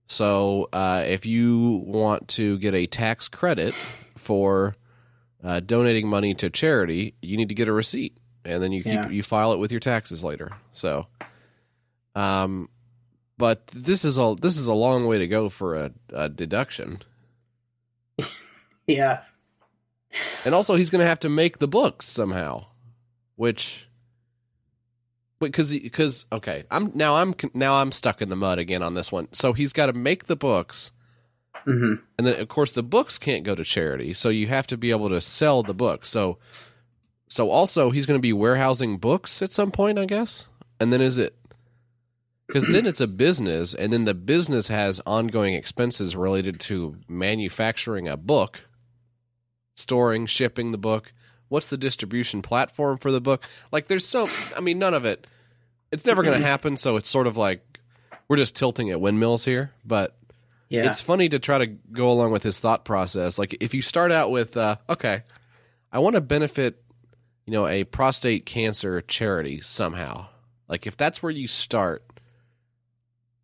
[0.07, 3.73] So uh, if you want to get a tax credit
[4.15, 4.75] for
[5.43, 8.93] uh, donating money to charity, you need to get a receipt, and then you keep
[8.93, 9.10] Yeah.
[9.10, 10.51] you file it with your taxes later.
[10.73, 11.07] So,
[12.15, 12.69] um,
[13.38, 17.02] but this is a this is a long way to go for a, a deduction.
[18.88, 19.21] yeah
[20.45, 22.65] And also, he's going to have to make the books somehow,
[23.36, 23.88] which,
[25.39, 29.12] because because okay, I'm now I'm now I'm stuck in the mud again on this
[29.12, 29.28] one.
[29.34, 30.91] So he's got to make the books,
[31.67, 31.95] Mm-hmm.
[32.17, 34.89] and then of course the books can't go to charity, so you have to be
[34.91, 36.10] able to sell the books.
[36.10, 36.38] So,
[37.28, 40.47] so also he's going to be warehousing books at some point, I guess.
[40.80, 41.36] And then is it?
[42.47, 48.07] Because then it's a business, and then the business has ongoing expenses related to manufacturing
[48.07, 48.62] a book,
[49.75, 51.12] storing, shipping the book.
[51.49, 53.43] What's the distribution platform for the book?
[53.71, 55.27] Like, there's so, I mean, none of it.
[55.91, 56.75] It's never going to happen.
[56.77, 57.79] So it's sort of like
[58.27, 59.71] we're just tilting at windmills here.
[59.86, 60.17] But
[60.69, 60.89] Yeah.
[60.89, 63.39] it's funny to try to go along with his thought process.
[63.39, 65.23] Like if you start out with, uh, okay,
[65.91, 66.83] I want to benefit,
[67.45, 70.27] you know, a prostate cancer charity somehow.
[70.67, 72.03] Like if that's where you start,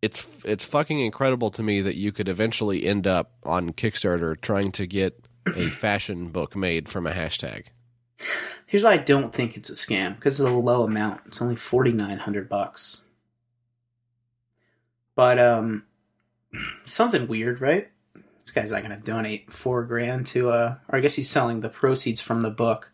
[0.04, 4.70] it's it's fucking incredible to me that you could eventually end up on Kickstarter trying
[4.72, 7.64] to get a fashion book made from a hashtag.
[8.66, 11.22] Here's why I don't think it's a scam because of the low amount.
[11.24, 13.00] It's only forty nine hundred bucks.
[15.14, 15.86] But um,
[16.84, 17.88] something weird, right?
[18.44, 21.60] This guy's not going to donate four grand to uh, or I guess he's selling
[21.60, 22.92] the proceeds from the book,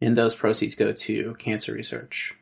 [0.00, 2.34] and those proceeds go to cancer research.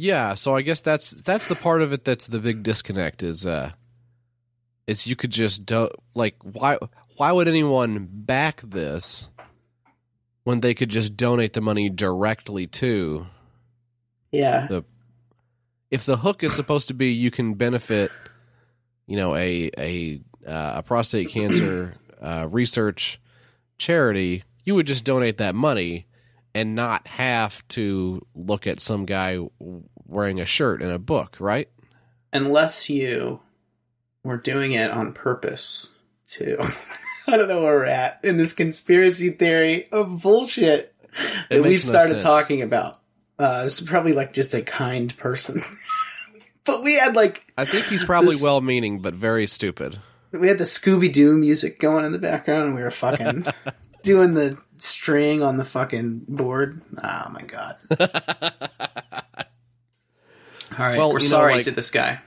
[0.00, 3.44] Yeah, so I guess that's that's the part of it that's the big disconnect is
[3.44, 3.72] uh
[4.86, 6.78] is you could just do like why
[7.16, 9.26] why would anyone back this
[10.44, 13.26] when they could just donate the money directly to
[14.30, 14.84] Yeah, the,
[15.90, 18.12] if the hook is supposed to be you can benefit
[19.08, 23.20] you know a a uh, a prostate cancer uh, research
[23.78, 26.06] charity you would just donate that money
[26.58, 29.38] and not have to look at some guy
[30.06, 31.68] wearing a shirt in a book right
[32.32, 33.40] unless you
[34.24, 35.94] were doing it on purpose
[36.26, 36.58] too.
[37.26, 40.94] I don't know where we're at in this conspiracy theory of bullshit
[41.50, 43.00] that we've started talking about.
[43.38, 45.60] Uh, this is probably like just a kind person,
[46.64, 49.98] but we had like I think he's probably This- well meaning but very stupid.
[50.32, 53.46] we had the Scooby Doo music going in the background, and we were fucking
[54.02, 56.80] doing the string on the fucking board.
[57.02, 57.76] Oh my god!
[60.78, 62.20] All right, Well, we're you know, sorry like- to this guy.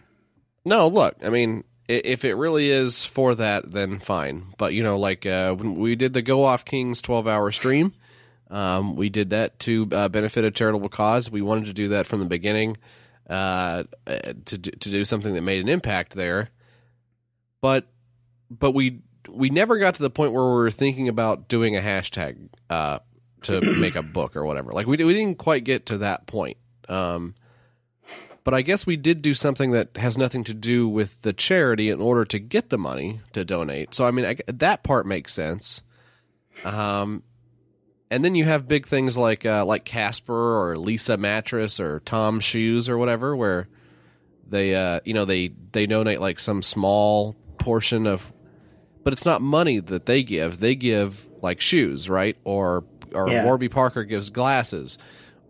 [0.66, 4.54] No, look, I mean, if it really is for that, then fine.
[4.58, 7.94] But you know, like uh, when we did the Go Off Kings twelve-hour stream,
[8.50, 11.32] um, we did that to uh, benefit a charitable cause.
[11.32, 12.78] We wanted to do that from the beginning
[13.30, 16.50] uh, uh, to to do something that made an impact there.
[17.60, 17.88] But
[18.52, 21.82] but we we never got to the point where we were thinking about doing a
[21.82, 23.00] hashtag uh,
[23.42, 24.72] to make a book or whatever.
[24.72, 26.58] Like we we didn't quite get to that point.
[26.90, 27.36] Um,
[28.44, 31.90] but I guess we did do something that has nothing to do with the charity
[31.90, 33.94] in order to get the money to donate.
[33.94, 35.84] So I mean, I, that part makes sense.
[36.66, 37.24] Um,
[38.10, 42.40] and then you have big things like uh, like Casper or Leesa mattress or Tom
[42.40, 43.68] shoes or whatever, where
[44.48, 48.32] they uh, you know they they donate like some small portion of,
[49.04, 50.60] but it's not money that they give.
[50.60, 52.38] They give like shoes, right?
[52.44, 52.84] Or
[53.14, 53.44] or Yeah.
[53.44, 54.98] Warby Parker gives glasses,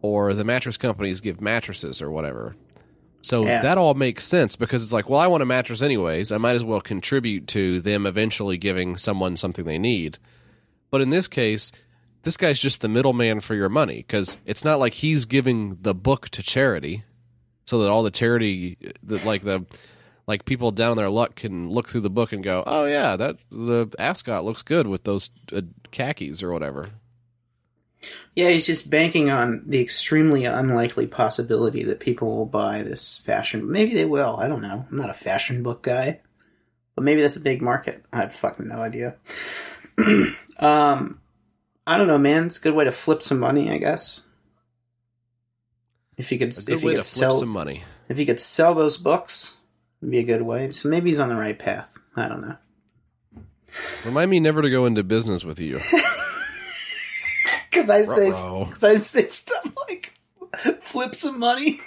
[0.02, 2.56] or the mattress companies give mattresses or whatever.
[3.22, 3.62] So Yeah.
[3.62, 6.32] that all makes sense because it's like, well, I want a mattress anyways.
[6.32, 10.18] I might as well contribute to them eventually giving someone something they need.
[10.90, 11.72] But in this case,
[12.24, 15.94] this guy's just the middleman for your money because it's not like he's giving the
[15.94, 17.04] book to charity
[17.66, 19.66] so that all the charity, that like the
[20.28, 23.38] like people down their luck can look through the book and go, oh yeah, that
[23.50, 26.90] the ascot looks good with those uh, khakis or whatever.
[28.36, 33.72] Yeah, he's just banking on the extremely unlikely possibility that people will buy this fashion.
[33.72, 34.38] Maybe they will.
[34.38, 34.86] I don't know.
[34.90, 36.22] I'm not a fashion book guy,
[36.96, 38.04] but maybe that's a big market.
[38.12, 39.18] I have fucking no idea.
[40.58, 41.20] um,
[41.86, 42.46] I don't know, man.
[42.46, 44.26] It's a good way to flip some money, I guess.
[46.18, 47.84] If you could, if you could sell, some money.
[48.08, 49.58] if you could sell those books,
[50.02, 50.72] it'd be a good way.
[50.72, 51.98] So maybe he's on the right path.
[52.16, 52.58] I don't know.
[54.06, 55.80] Remind me never to go into business with you.
[57.72, 58.26] Because I say,
[58.66, 60.14] because I say stuff like
[60.82, 61.80] flip some money.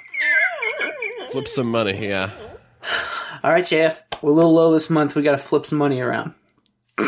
[1.30, 2.30] flip some money, yeah.
[3.42, 5.14] All right, JF, we're a little low this month.
[5.14, 6.32] We got to flip some money around.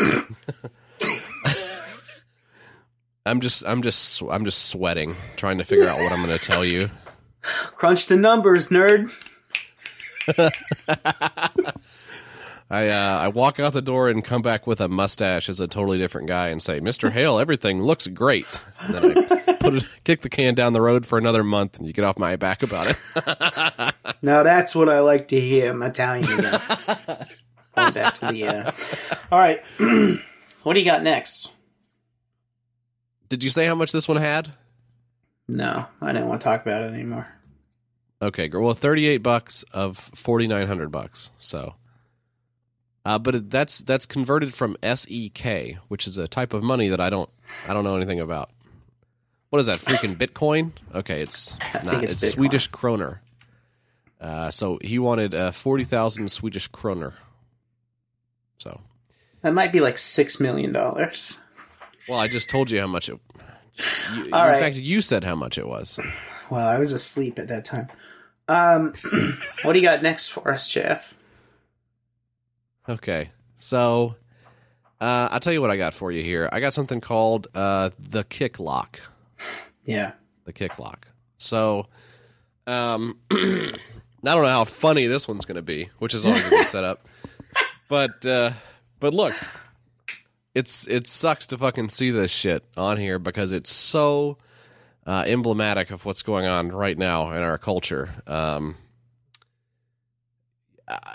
[3.25, 6.45] I'm just, I'm just, I'm just sweating trying to figure out what I'm going to
[6.45, 6.91] tell you.
[7.41, 9.09] Crunch the numbers, nerd.
[12.69, 15.67] I, uh, I walk out the door and come back with a mustache as a
[15.67, 17.09] totally different guy and say, "Mr.
[17.11, 21.05] Hale, everything looks great." And then I put it, kick the can down the road
[21.05, 22.97] for another month, and you get off my back about it.
[24.21, 25.71] Now that's what I like to hear.
[25.71, 26.61] I'm Italian again.
[27.75, 28.47] Back to the.
[28.47, 28.71] Uh...
[29.31, 29.63] All right,
[30.63, 31.53] what do you got next?
[33.29, 34.51] Did you say how much this one had?
[35.47, 37.27] No, I didn't want to talk about it anymore.
[38.21, 41.29] Okay, well, thirty-eight bucks of forty-nine hundred bucks.
[41.37, 41.75] So,
[43.05, 47.09] uh, but that's that's converted from SEK, which is a type of money that I
[47.11, 47.29] don't
[47.67, 48.49] I don't know anything about.
[49.49, 49.77] What is that?
[49.77, 50.71] Freaking Bitcoin?
[50.95, 52.03] Okay, it's not.
[52.03, 53.21] it's It's, Swedish kroner.
[54.19, 57.13] Uh, so he wanted uh, forty thousand Swedish kroner.
[58.57, 58.81] So,
[59.43, 61.39] That might be like six million dollars.
[62.09, 63.19] well, I just told you how much it.
[64.15, 64.59] You, in All right.
[64.59, 65.99] fact, you said how much it was.
[66.49, 67.87] Well, I was asleep at that time.
[68.47, 68.93] Um,
[69.63, 71.15] what do you got next for us, Jeff?
[72.89, 74.15] Okay, so
[75.01, 76.47] uh, I'll tell you what I got for you here.
[76.51, 78.99] I got something called uh, the kick lock.
[79.85, 80.13] Yeah.
[80.45, 81.07] The kick lock.
[81.37, 81.87] So,
[82.65, 83.75] um, I
[84.23, 87.07] don't know how funny this one's going to be, which is always a good setup.
[87.89, 88.51] But uh,
[88.99, 89.31] but look,
[90.53, 94.37] it's it sucks to fucking see this shit on here because it's so
[95.07, 98.09] uh, emblematic of what's going on right now in our culture.
[98.27, 98.75] Um,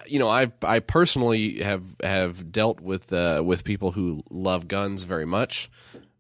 [0.07, 5.03] you know, I I personally have have dealt with uh, with people who love guns
[5.05, 5.71] very much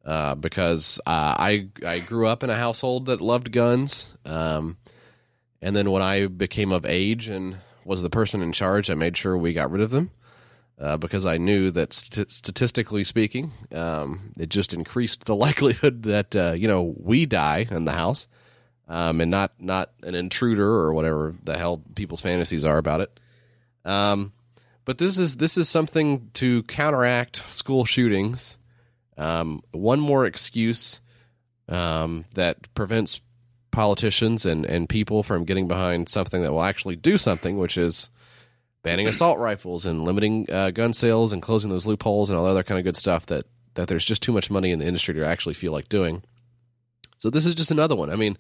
[0.05, 4.77] uh, because uh, I I grew up in a household that loved guns, um,
[5.61, 9.17] and then when I became of age and was the person in charge, I made
[9.17, 10.11] sure we got rid of them.
[10.83, 16.35] Uh, because I knew that st- statistically speaking, um, it just increased the likelihood that
[16.35, 18.27] uh, you know we die in the house,
[18.89, 23.21] um, and not not an intruder or whatever the hell people's fantasies are about it.
[23.85, 24.33] Um,
[24.85, 28.57] but this is this is something to counteract school shootings.
[29.17, 31.01] Um, one more excuse
[31.69, 33.21] um, that prevents
[33.71, 38.11] politicians and, and people from getting behind something that will actually do something, which is
[38.83, 42.63] banning assault rifles and limiting uh, gun sales and closing those loopholes and all other
[42.63, 45.27] kind of good stuff that that there's just too much money in the industry to
[45.27, 46.23] actually feel like doing.
[47.21, 48.11] So this is just another one.
[48.11, 48.37] I mean,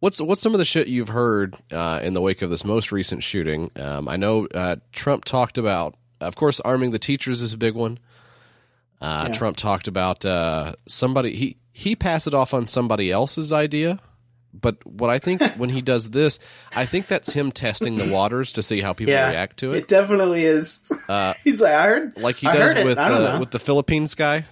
[0.00, 2.90] what's what's some of the shit you've heard uh, in the wake of this most
[2.92, 3.70] recent shooting?
[3.76, 7.74] Um, I know uh, Trump talked about, of course, arming the teachers is a big
[7.74, 7.98] one.
[9.00, 9.34] Uh, Yeah.
[9.34, 14.00] Trump talked about uh, somebody he he passed it off on somebody else's idea.
[14.60, 16.38] But what I think when he does this,
[16.74, 19.30] I think that's him testing the waters to see how people Yeah.
[19.30, 19.88] react to It it.
[19.88, 20.90] definitely is.
[21.08, 22.16] Uh, He's like, I heard.
[22.16, 24.46] like he I does with uh, with the Philippines guy.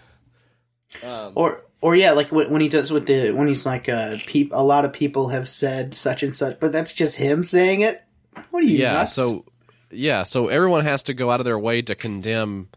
[1.35, 4.51] or or yeah, like when when he does with the when he's like, uh, peop,
[4.53, 8.03] a lot of people have said such and such, but that's just him saying it.
[8.51, 9.15] What are you yeah nuts?
[9.15, 9.45] so
[9.91, 12.69] yeah so everyone has to go out of their way to condemn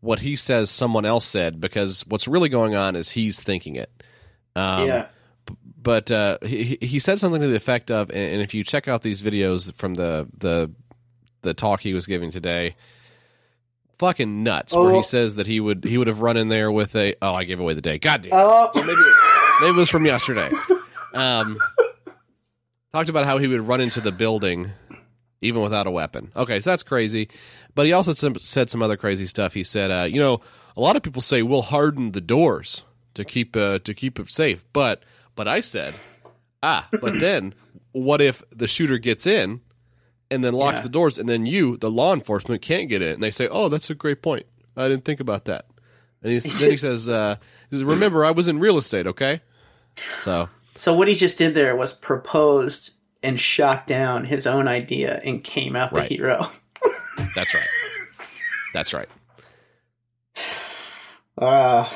[0.00, 3.90] what he says someone else said because what's really going on is he's thinking it
[4.54, 5.06] um, yeah,
[5.80, 9.02] but uh, he, he said something to the effect of and if you check out
[9.02, 10.70] these videos from the the
[11.42, 12.74] the talk he was giving today
[13.98, 14.96] fucking nuts where Oh.
[14.96, 17.44] he says that he would he would have run in there with a oh i
[17.44, 18.70] gave away the day god damn oh,
[19.60, 20.50] Maybe it was from yesterday.
[21.14, 21.58] Um,
[22.92, 24.70] talked about how he would run into the building
[25.40, 26.30] even without a weapon.
[26.36, 27.28] Okay, so that's crazy.
[27.74, 29.54] But he also some, said some other crazy stuff.
[29.54, 30.40] He said, uh, you know,
[30.76, 32.82] a lot of people say we'll harden the doors
[33.14, 35.02] to keep uh, to keep it safe, but
[35.38, 35.94] but I said,
[36.62, 37.54] ah, but then
[37.92, 39.62] what if the shooter gets in
[40.30, 40.82] and then locks Yeah.
[40.82, 43.12] the doors, and then you, the law enforcement, can't get in?
[43.14, 44.44] And they say, oh, that's a great point.
[44.76, 45.64] I didn't think about that.
[46.22, 47.36] And he's, then he says, uh,
[47.70, 49.40] he says, remember, I was in real estate, okay?
[50.20, 55.20] So so what he just did there was proposed and shot down his own idea
[55.24, 56.10] and came out the Right.
[56.10, 56.46] hero.
[57.34, 57.66] that's right.
[58.74, 59.08] That's right.
[61.36, 61.88] Uh,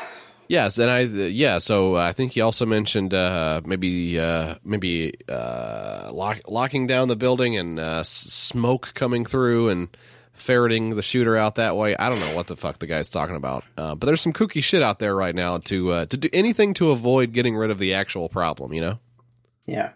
[0.52, 1.60] Yes, and I yeah.
[1.60, 7.16] So I think he also mentioned uh, maybe uh, maybe uh, lock, locking down the
[7.16, 9.88] building and uh, s- smoke coming through and
[10.34, 11.96] ferreting the shooter out that way.
[11.96, 14.62] I don't know what the fuck the guy's talking about, uh, but there's some kooky
[14.62, 17.78] shit out there right now to uh, to do anything to avoid getting rid of
[17.78, 18.74] the actual problem.
[18.74, 18.98] You know?
[19.66, 19.92] yeah.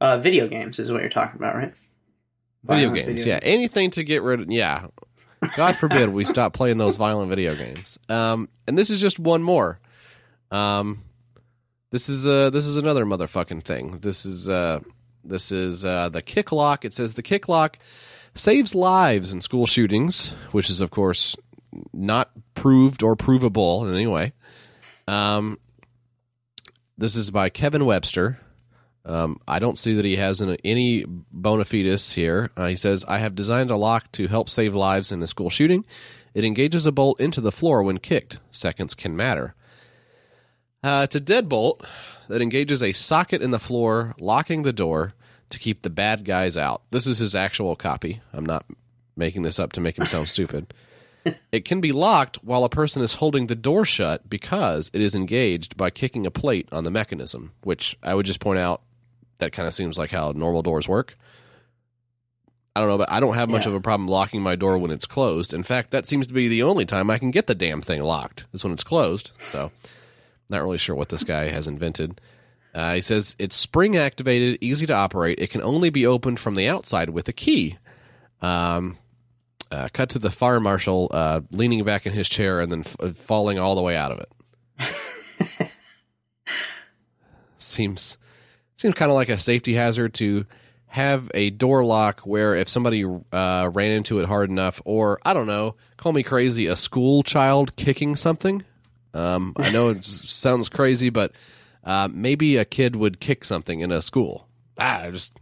[0.00, 1.74] Uh, video games is what you're talking about, right?
[2.64, 3.40] Video Violent games, video yeah.
[3.42, 4.86] Anything to get rid of, yeah.
[5.56, 7.98] God forbid we stop playing those violent video games.
[8.08, 9.80] Um, and this is just one more.
[10.50, 11.02] Um,
[11.90, 13.98] this is uh, this is another motherfucking thing.
[13.98, 14.80] This is uh,
[15.24, 16.84] this is uh, the kick lock.
[16.84, 17.78] It says the kick lock
[18.34, 21.36] saves lives in school shootings, which is of course
[21.92, 24.32] not proved or provable in any way.
[25.08, 25.58] Um,
[26.96, 28.38] this is by Kevin Webster.
[29.04, 32.50] Um, I don't see that he has an, any bona fides here.
[32.56, 35.50] Uh, he says, I have designed a lock to help save lives in a school
[35.50, 35.84] shooting.
[36.34, 38.38] It engages a bolt into the floor when kicked.
[38.50, 39.54] Seconds can matter.
[40.82, 41.84] Uh, it's a deadbolt
[42.28, 45.14] that engages a socket in the floor, locking the door
[45.50, 46.82] to keep the bad guys out.
[46.90, 48.20] This is his actual copy.
[48.32, 48.64] I'm not
[49.16, 50.72] making this up to make him sound stupid.
[51.52, 55.14] It can be locked while a person is holding the door shut because it is
[55.14, 58.82] engaged by kicking a plate on the mechanism, which I would just point out
[59.42, 61.16] that kind of seems like how normal doors work.
[62.74, 63.70] I don't know, but I don't have much Yeah.
[63.72, 65.52] of a problem locking my door when it's closed.
[65.52, 68.02] In fact, that seems to be the only time I can get the damn thing
[68.02, 69.32] locked is when it's closed.
[69.36, 69.70] So,
[70.48, 72.18] not really sure what this guy has invented.
[72.74, 75.38] Uh, he says it's spring activated, easy to operate.
[75.38, 77.76] It can only be opened from the outside with a key.
[78.40, 78.96] Um,
[79.70, 83.16] uh, cut to the fire marshal uh, leaning back in his chair and then f-
[83.16, 84.32] falling all the way out of it.
[87.58, 88.16] seems
[88.82, 90.44] seems kind of like a safety hazard to
[90.86, 95.32] have a door lock where if somebody uh, ran into it hard enough, or I
[95.32, 98.64] don't know, call me crazy, a school child kicking something.
[99.14, 101.32] Um, I know it sounds crazy, but
[101.84, 104.48] uh, maybe a kid would kick something in a school.
[104.76, 105.38] Ah, I'm just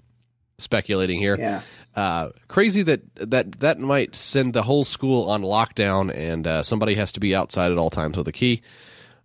[0.58, 1.36] speculating here.
[1.38, 1.62] Yeah.
[1.96, 6.94] Uh, crazy that that that might send the whole school on lockdown, and uh, somebody
[6.94, 8.62] has to be outside at all times with a key.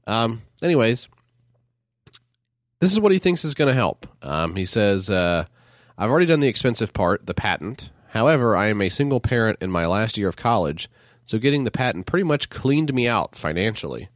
[0.07, 1.07] Um, anyways,
[2.79, 4.07] this is what he thinks is going to help.
[4.21, 5.45] Um, he says, uh,
[5.97, 7.91] "I've already done the expensive part, the patent.
[8.09, 10.89] However, I am a single parent in my last year of college,
[11.25, 14.09] so getting the patent pretty much cleaned me out financially."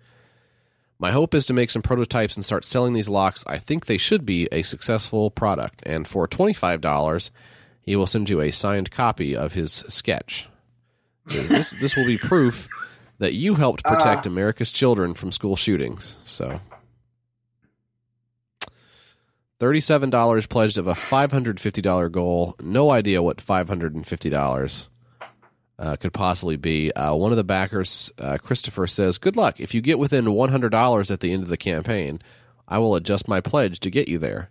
[1.01, 3.45] My hope is to make some prototypes and start selling these locks.
[3.47, 5.81] I think they should be a successful product.
[5.85, 7.29] And for $25,
[7.79, 10.49] he will send you a signed copy of his sketch.
[11.27, 12.67] So this this will be proof
[13.19, 16.17] that you helped protect America's children from school shootings.
[16.25, 16.59] So
[19.59, 22.55] thirty-seven dollars pledged of a five hundred fifty dollar goal.
[22.61, 24.89] No idea what five hundred and fifty dollars
[25.77, 26.91] uh, could possibly be.
[26.91, 29.59] Uh, one of the backers, uh, Christopher, says, "Good luck.
[29.59, 32.21] If you get within one hundred dollars at the end of the campaign,
[32.67, 34.49] I will adjust my pledge to get you there."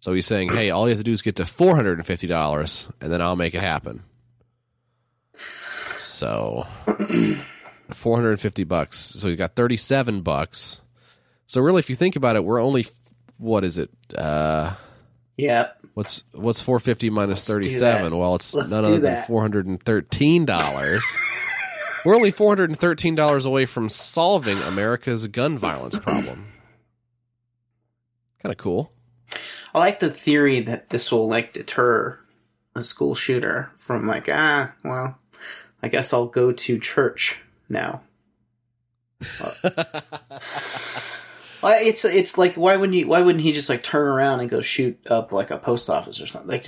[0.00, 3.12] So he's saying, "Hey, all you have to do is get to four hundred and
[3.12, 4.02] then I'll make it happen."
[5.98, 6.66] So,
[7.90, 8.98] four hundred and fifty bucks.
[8.98, 10.80] So he's got thirty-seven bucks.
[11.46, 12.86] So really, if you think about it, we're only
[13.42, 13.90] what is it?
[14.16, 14.74] Uh,
[15.38, 15.80] Yep.
[15.94, 18.16] what's what's four fifty minus Let's do thirty-seven?
[18.16, 21.02] Well, it's Let's none other than four hundred and thirteen dollars.
[22.04, 26.52] we're only four hundred and thirteen dollars away from solving America's gun violence problem.
[28.42, 28.92] Kind of cool.
[29.74, 32.18] I like the theory that this will like deter
[32.74, 35.18] a school shooter from like ah well,
[35.82, 38.02] I guess I'll go to church now.
[41.64, 44.60] It's it's like why wouldn't you why wouldn't he just like turn around and go
[44.60, 46.64] shoot up like a post office or something like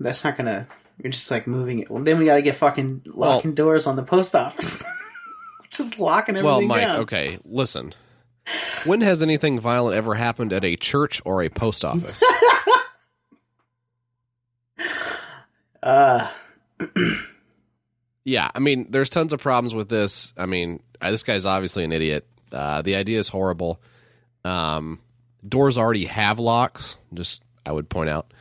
[0.00, 0.66] that's not gonna
[1.02, 3.96] you're just like moving it well then we got to get fucking locking doors on
[3.96, 4.84] the post office
[5.70, 7.94] just locking everything Well, Mike, down okay, listen.
[8.84, 12.22] When has anything violent ever happened at a church or a post office?
[15.82, 16.28] uh
[18.24, 20.32] yeah, I mean, there's tons of problems with this.
[20.36, 22.26] I mean, uh, this guy's obviously an idiot.
[22.50, 23.80] Uh, the idea is horrible.
[24.44, 25.00] Um,
[25.46, 26.96] doors already have locks.
[27.14, 28.32] Just I would point out.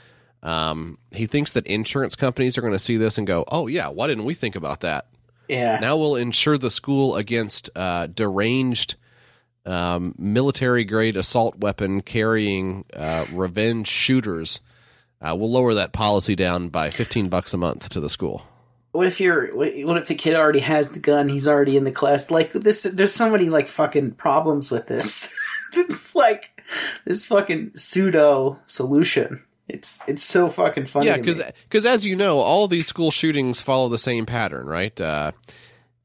[0.43, 3.89] Um, he thinks that insurance companies are going to see this and go, "Oh yeah,
[3.89, 5.07] why didn't we think about that?"
[5.47, 8.95] yeah Now we'll insure the school against uh, deranged,
[9.65, 14.61] um, military grade assault weapon carrying uh, revenge shooters.
[15.21, 18.43] Uh, we'll lower that policy down by fifteen bucks a month to the school.
[18.93, 19.55] What if you're?
[19.55, 21.29] What what if the kid already has the gun?
[21.29, 22.31] He's already in the class.
[22.31, 25.33] Like this, there's so many like fucking problems with this.
[25.75, 26.61] it's like
[27.05, 29.43] this fucking pseudo solution.
[29.67, 31.07] It's it's so fucking funny.
[31.07, 34.99] Yeah, to because as you know, all these school shootings follow the same pattern, right?
[34.99, 35.31] Uh,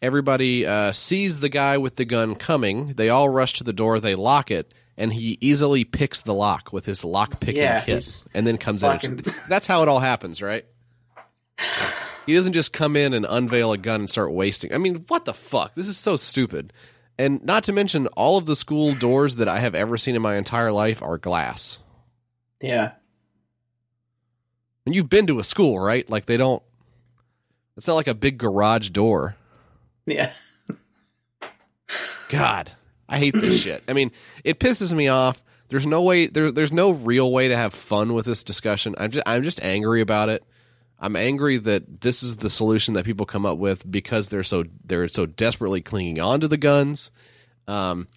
[0.01, 2.95] everybody uh, sees the guy with the gun coming.
[2.95, 3.99] They all rush to the door.
[3.99, 8.29] They lock it, and he easily picks the lock with his lock picking Yeah, kit,
[8.35, 8.91] and then comes in.
[8.91, 10.65] fucking- That's how it all happens, right?
[12.27, 14.73] He doesn't just come in and unveil a gun and start wasting.
[14.75, 15.75] I mean, what the fuck?
[15.75, 16.73] This is so stupid.
[17.19, 20.23] And not to mention, all of the school doors that I have ever seen in
[20.23, 21.79] my entire life are glass.
[22.61, 22.93] yeah,
[24.85, 26.09] And you've been to a school, right?
[26.11, 26.63] Like they don't.
[27.77, 29.37] It's not like a big garage door.
[30.07, 30.33] yeah,
[32.29, 32.73] God,
[33.09, 33.83] I hate this shit.
[33.89, 34.11] I mean,
[34.45, 35.43] it pisses me off.
[35.69, 36.27] There's no way.
[36.27, 38.95] There, there's no real way to have fun with this discussion.
[38.99, 40.45] I'm just, I'm just angry about it.
[40.99, 44.65] I'm angry that this is the solution that people come up with because they're so
[44.85, 47.11] they're so desperately clinging on to the guns.
[47.69, 48.09] Um,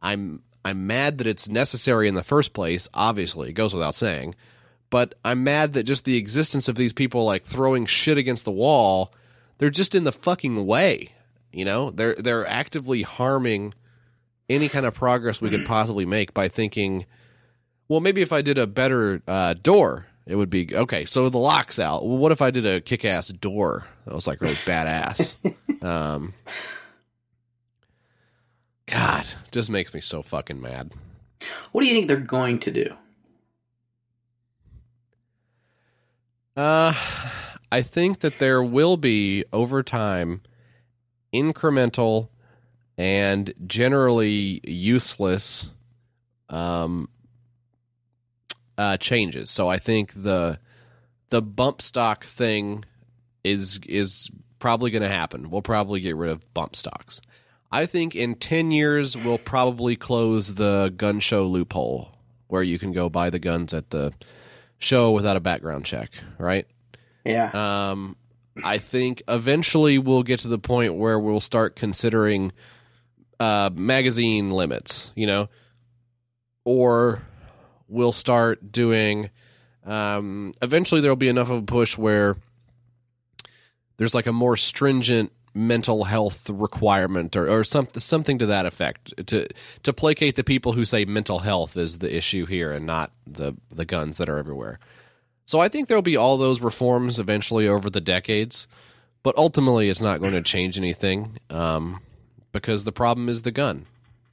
[0.00, 2.88] I'm I'm mad that it's necessary in the first place.
[2.94, 4.34] Obviously, it goes without saying.
[4.90, 8.50] But I'm mad that just the existence of these people like throwing shit against the
[8.50, 9.12] wall,
[9.58, 11.12] they're just in the fucking way.
[11.52, 13.74] You know, they're they're actively harming
[14.48, 17.06] any kind of progress we could possibly make by thinking,
[17.88, 21.04] well, maybe if I did a better uh, door, it would be okay.
[21.04, 22.06] So the lock's out.
[22.06, 25.34] Well, what if I did a kick-ass door that was like really badass?
[25.82, 26.34] Um,
[28.84, 30.92] God, just makes me so fucking mad.
[31.72, 32.94] what do you think they're going to do?
[36.54, 36.92] Uh,
[37.72, 40.42] I think that there will be over time
[41.32, 42.28] incremental
[42.98, 45.70] and generally useless
[46.50, 47.08] um,
[48.80, 49.50] uh, changes.
[49.50, 50.58] So I think the
[51.28, 52.86] the bump stock thing
[53.44, 55.50] is is probably going to happen.
[55.50, 57.20] We'll probably get rid of bump stocks.
[57.70, 62.16] I think in ten years we'll probably close the gun show loophole
[62.48, 64.14] where you can go buy the guns at the
[64.78, 66.66] show without a background check, right?
[67.26, 67.50] Yeah.
[67.90, 68.16] Um,
[68.64, 72.52] I think eventually we'll get to the point where we'll start considering
[73.38, 75.50] uh, magazine limits, you know,
[76.64, 77.22] or
[77.90, 79.30] we'll start doing.
[79.84, 82.36] Um, eventually, there'll be enough of a push where
[83.96, 89.12] there's like a more stringent mental health requirement or, or something something to that effect
[89.26, 89.46] to
[89.82, 93.54] to placate the people who say mental health is the issue here and not the
[93.70, 94.78] the guns that are everywhere.
[95.46, 98.68] So I think there'll be all those reforms eventually over the decades,
[99.24, 102.00] but ultimately it's not going to change anything um,
[102.52, 103.86] because the problem is the gun,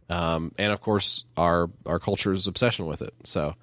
[0.10, 3.14] um, and of course our our culture's obsession with it.
[3.24, 3.56] So,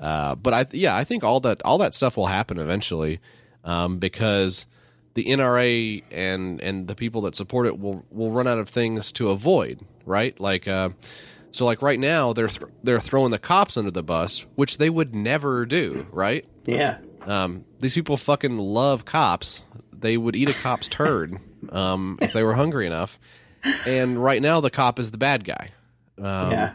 [0.00, 3.20] uh, but I yeah I think all that all that stuff will happen eventually
[3.64, 4.66] um, because
[5.14, 9.12] the NRA and and the people that support it will will run out of things
[9.12, 10.38] to avoid, right?
[10.40, 10.68] Like.
[10.68, 10.90] Uh,
[11.50, 14.90] so like right now they're th- they're throwing the cops under the bus, which they
[14.90, 16.44] would never do, right?
[16.66, 16.98] yeah.
[17.22, 19.64] Um, these people fucking love cops.
[19.92, 21.38] They would eat a cop's turd
[21.70, 23.18] um, if they were hungry enough.
[23.86, 25.70] And right now, the cop is the bad guy.
[26.18, 26.74] Um, yeah.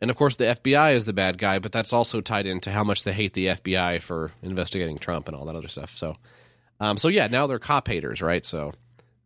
[0.00, 2.84] And of course, the FBI is the bad guy, but that's also tied into how
[2.84, 5.96] much they hate the FBI for investigating Trump and all that other stuff.
[5.96, 6.16] So,
[6.80, 8.44] um, so yeah, now they're cop haters, right?
[8.44, 8.72] So,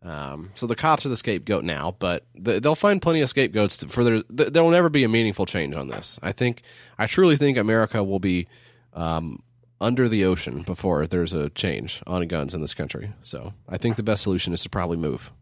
[0.02, 3.78] um, so the cops are the scapegoat now, but th- they'll find plenty of scapegoats
[3.78, 4.22] to, for their.
[4.22, 6.18] Th- there will never be a meaningful change on this.
[6.22, 6.62] I think,
[6.98, 8.46] I truly think America will be
[8.94, 9.42] um,
[9.80, 13.12] under the ocean before there's a change on guns in this country.
[13.24, 15.32] So, I think the best solution is to probably move.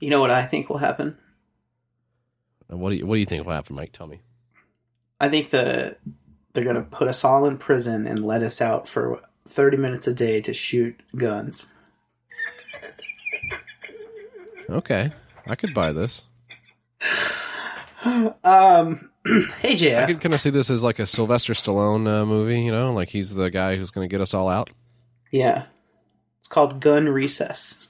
[0.00, 1.16] You know what I think will happen?
[2.68, 3.92] And what do you What do you think will happen, Mike?
[3.92, 4.20] Tell me.
[5.20, 5.96] I think the
[6.52, 10.14] they're gonna put us all in prison and let us out for thirty minutes a
[10.14, 11.72] day to shoot guns.
[14.68, 15.12] Okay,
[15.46, 16.22] I could buy this.
[18.44, 19.10] Um,
[19.58, 22.60] hey I JF, could kind of see this as like a Sylvester Stallone uh, movie,
[22.60, 24.70] you know, like he's the guy who's going to get us all out.
[25.32, 25.64] yeah,
[26.38, 27.88] it's called Gun Recess.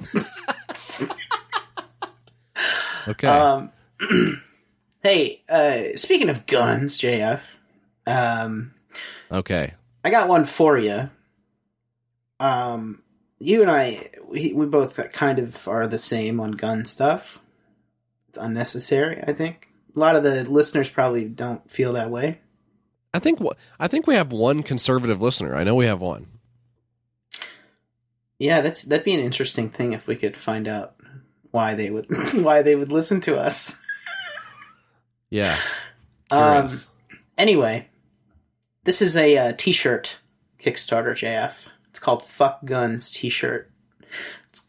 [3.08, 3.26] Okay.
[3.26, 3.70] Um,
[5.02, 7.54] hey, uh, speaking of guns, JF,
[8.06, 8.74] um,
[9.30, 9.74] okay.
[10.04, 11.10] I got one for you.
[12.40, 13.02] Um,
[13.38, 17.40] you and I, we, we both kind of are the same on gun stuff.
[18.28, 19.68] It's unnecessary, I think.
[19.94, 22.40] A lot of the listeners probably don't feel that way.
[23.12, 23.40] I think
[23.78, 25.54] I think we have one conservative listener.
[25.54, 26.26] I know we have one.
[28.40, 30.96] Yeah, that's that'd be an interesting thing if we could find out
[31.54, 33.80] why they would why they would listen to us.
[35.30, 35.56] Yeah.
[36.30, 36.68] Um,
[37.38, 37.86] anyway,
[38.84, 40.18] this is a uh, t-shirt
[40.60, 41.68] Kickstarter JF.
[41.90, 43.70] It's called "Fuck Guns" t-shirt.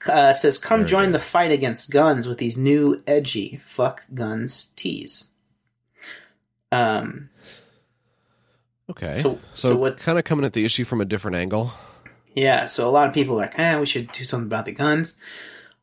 [0.08, 1.14] Uh, it says, "Come Very join good.
[1.16, 5.32] the fight against guns with these new edgy "Fuck Guns" tees."
[6.72, 7.30] Um,
[8.92, 9.16] okay.
[9.16, 11.72] so- So, so what- kind of coming at the issue from a different angle.
[12.36, 12.66] yeah.
[12.66, 15.20] So a lot of people are like, "Ah, we should do something about the guns."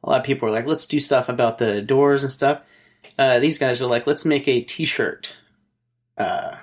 [0.04, 2.62] A lot of people are like, "Let's do stuff about the doors and stuff."
[3.18, 5.36] Uh, these guys are like, "Let's make a T-shirt."
[6.16, 6.56] Uh,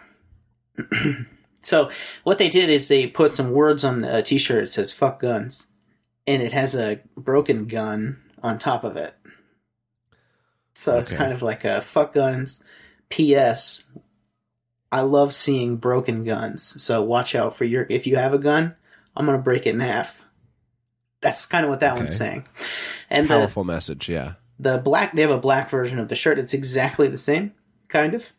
[1.62, 1.90] so
[2.24, 4.64] what they did is they put some words on a T-shirt.
[4.64, 5.72] It says "fuck guns,"
[6.28, 9.16] and it has a broken gun on top of it.
[10.74, 12.64] So it's kind of like a "fuck guns."
[13.10, 13.86] P.S.
[14.92, 16.82] I love seeing broken guns.
[16.82, 17.86] So watch out for your.
[17.90, 18.76] If you have a gun,
[19.16, 20.24] I'm gonna break it in half.
[21.22, 22.46] That's kind of what that one's saying.
[23.10, 24.08] And the, Powerful message.
[24.08, 24.34] Yeah.
[24.60, 27.54] the black they have a black version of the shirt it's exactly the same
[27.88, 28.34] kind of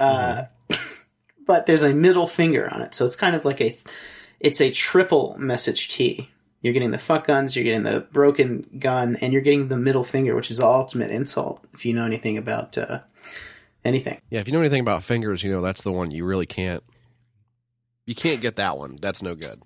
[0.00, 0.44] uh,
[1.46, 3.76] but there's a middle finger on it so it's kind of like a
[4.40, 6.30] it's a triple message t
[6.62, 10.04] you're getting the fuck guns you're getting the broken gun and you're getting the middle
[10.04, 13.00] finger which is the ultimate insult if you know anything about uh,
[13.84, 14.40] anything Yeah.
[14.40, 16.82] If you know anything about fingers, you know that's the one you really can't.
[18.06, 18.98] You can't get that one.
[19.00, 19.62] That's no good.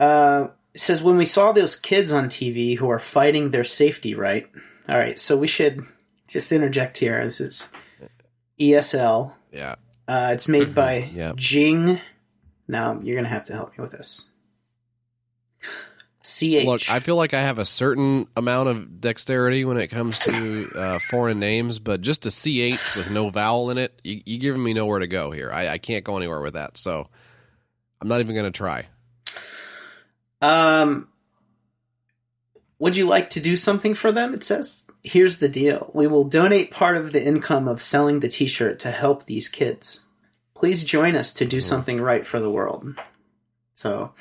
[0.00, 4.14] Uh, it says when we saw those kids on TV who are fighting their safety
[4.14, 4.48] right.
[4.88, 5.84] All right, so we should
[6.28, 7.22] just interject here.
[7.22, 7.72] This is
[8.58, 9.32] ESL.
[9.52, 9.76] Yeah.
[10.08, 11.32] Uh, it's made by yeah.
[11.36, 12.00] Jing.
[12.68, 14.30] Now you're gonna have to help me with this.
[16.22, 16.64] CH.
[16.64, 20.68] Look, I feel like I have a certain amount of dexterity when it comes to
[20.76, 24.62] uh, foreign names, but just a CH with no vowel in it, you, you giving
[24.62, 25.50] me nowhere to go here.
[25.52, 27.08] I, I can't go anywhere with that, so
[28.00, 28.86] I'm not even going to try.
[30.42, 31.08] Um,
[32.78, 34.34] would you like to do something for them?
[34.34, 35.90] It says, here's the deal.
[35.94, 39.48] We will donate part of the income of selling the t shirt to help these
[39.48, 40.04] kids.
[40.54, 42.98] Please join us to do something right for the world.
[43.74, 44.12] So,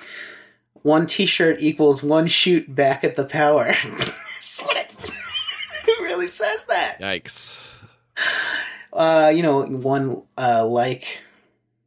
[0.84, 3.66] one t shirt equals one shoot back at the power.
[3.84, 6.98] That's what it, it really says that.
[7.00, 7.64] Yikes.
[8.94, 11.20] Uh, you know, one uh, like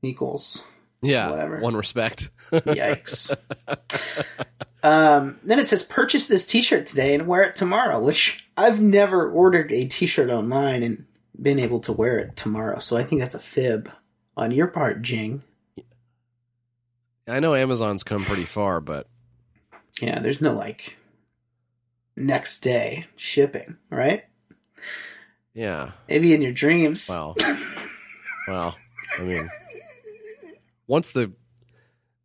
[0.03, 0.66] equals
[1.05, 1.61] Yeah, Whatever.
[1.61, 2.31] one respect.
[2.53, 3.37] Yikes.
[4.83, 9.31] um, then it says purchase this T-shirt today and wear it tomorrow, which I've never
[9.31, 11.07] ordered a T-shirt online and
[11.41, 12.79] been able to wear it tomorrow.
[12.79, 13.91] So I think that's a fib
[14.37, 15.43] on your part, Jing.
[17.29, 19.09] I know Amazon's come pretty far, but
[20.01, 20.97] Yeah, there's no like
[22.17, 24.25] next day shipping, right?
[25.55, 25.93] yeah.
[26.09, 27.07] Maybe in your dreams.
[27.09, 27.35] Well,
[28.49, 28.77] well,
[29.19, 29.49] I mean,
[30.87, 31.32] once the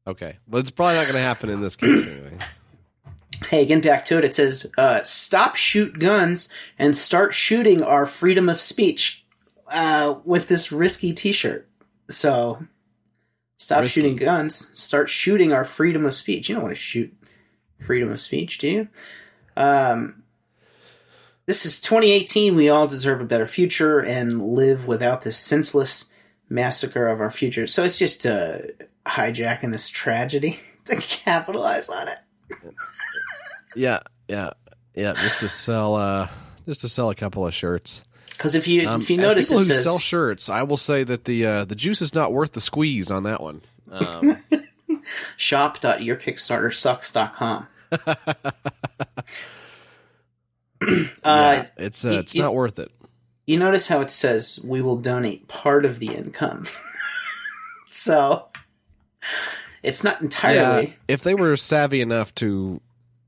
[0.08, 2.38] okay, but it's probably not going to happen in this case anyway.
[3.48, 8.06] Hey, getting back to it, it says, uh, stop shoot guns and start shooting our
[8.06, 9.26] freedom of speech
[9.68, 11.70] uh, with this risky t shirt.
[12.10, 12.66] So,
[13.58, 14.02] stop Risky.
[14.02, 16.50] shooting guns, start shooting our freedom of speech.
[16.50, 17.16] You don't want to shoot
[17.82, 18.88] freedom of speech, do you?
[19.56, 20.24] Um,
[21.46, 22.56] this is 2018.
[22.56, 26.12] We all deserve a better future and live without this senseless
[26.50, 27.68] massacre of our future.
[27.68, 28.58] So, it's just uh,
[29.06, 32.18] hijacking this tragedy to capitalize on it.
[33.76, 34.52] Yeah, yeah,
[34.96, 35.14] yeah.
[35.14, 36.28] Just to sell, uh
[36.66, 38.04] just to sell a couple of shirts.
[38.32, 41.04] Because if you Um, if you notice, people who says sell shirts, I will say
[41.04, 43.62] that the uh, the juice is not worth the squeeze on that one.
[43.92, 44.38] Um,
[45.38, 47.68] shop.yourkickstartersucks.com.
[50.82, 52.92] yeah, uh, it's uh, it's y- not worth it.
[53.50, 56.68] You notice how it says we will donate part of the income.
[57.90, 58.46] so
[59.82, 60.88] it's not entirely.
[60.88, 62.80] Yeah, if they were savvy enough to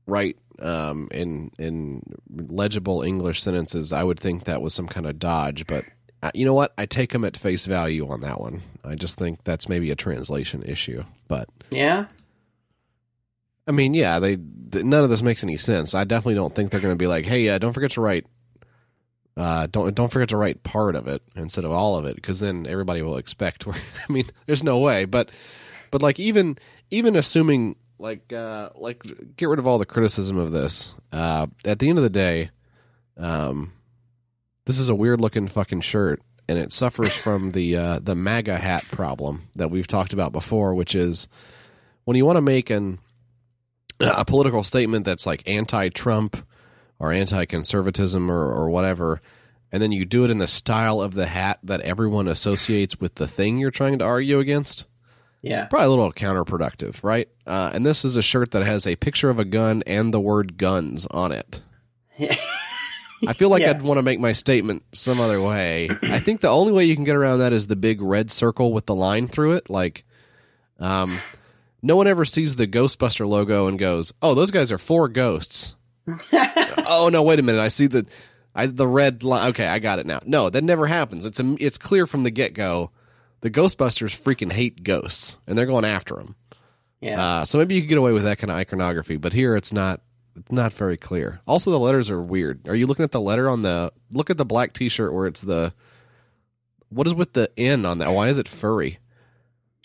[0.06, 5.18] write um, in in legible English sentences, I would think that was some kind of
[5.18, 5.66] dodge.
[5.66, 5.84] But
[6.22, 6.72] uh, you know what?
[6.78, 8.62] I take them at face value on that one.
[8.84, 11.02] I just think that's maybe a translation issue.
[11.26, 12.06] But Yeah.
[13.66, 15.96] I mean, yeah, they th- none of this makes any sense.
[15.96, 18.26] I definitely don't think they're going to be like, "Hey, uh, don't forget to write."
[19.36, 22.40] Uh, don't don't forget to write part of it instead of all of it, because
[22.40, 23.66] then everybody will expect.
[23.68, 25.30] I mean, there's no way, but
[25.90, 26.58] but like even
[26.90, 29.02] even assuming like uh, like
[29.36, 30.92] get rid of all the criticism of this.
[31.12, 32.50] Uh, at the end of the day,
[33.16, 33.72] um,
[34.66, 38.58] this is a weird looking fucking shirt, and it suffers from the uh, the MAGA
[38.58, 41.28] hat problem that we've talked about before, which is
[42.04, 42.98] when you want to make an
[44.00, 46.36] a political statement that's like anti-Trump
[47.02, 49.20] or anti-conservatism or, or whatever,
[49.72, 53.16] and then you do it in the style of the hat that everyone associates with
[53.16, 54.86] the thing you're trying to argue against.
[55.42, 55.64] Yeah.
[55.64, 57.28] Probably a little counterproductive, right?
[57.46, 60.20] Uh, and this is a shirt that has a picture of a gun and the
[60.20, 61.60] word "guns" on it.
[63.26, 63.70] I feel like Yeah.
[63.70, 65.88] I'd want to make my statement some other way.
[66.02, 68.72] I think the only way you can get around that is the big red circle
[68.72, 69.68] with the line through it.
[69.70, 70.04] Like,
[70.78, 71.12] um,
[71.82, 75.74] no one ever sees the Ghostbuster logo and goes, "Oh, those guys are four ghosts."
[77.00, 77.60] oh no, wait a minute!
[77.60, 78.06] I see the,
[78.54, 79.48] I the red line.
[79.50, 80.20] Okay, I got it now.
[80.24, 81.26] No, that never happens.
[81.26, 82.90] It's a, it's clear from the get go.
[83.40, 86.36] The Ghostbusters freaking hate ghosts, and they're going after them.
[87.00, 87.20] Yeah.
[87.20, 89.72] Uh, so maybe you could get away with that kind of iconography, but here it's
[89.72, 90.00] not
[90.50, 91.40] not very clear.
[91.46, 92.68] Also, the letters are weird.
[92.68, 95.40] Are you looking at the letter on the look at the black T-shirt where it's
[95.40, 95.74] the
[96.88, 98.10] what is with the N on that?
[98.10, 98.98] Why is it furry?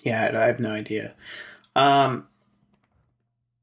[0.04, 1.14] yeah, I I have no idea.
[1.76, 2.28] Um,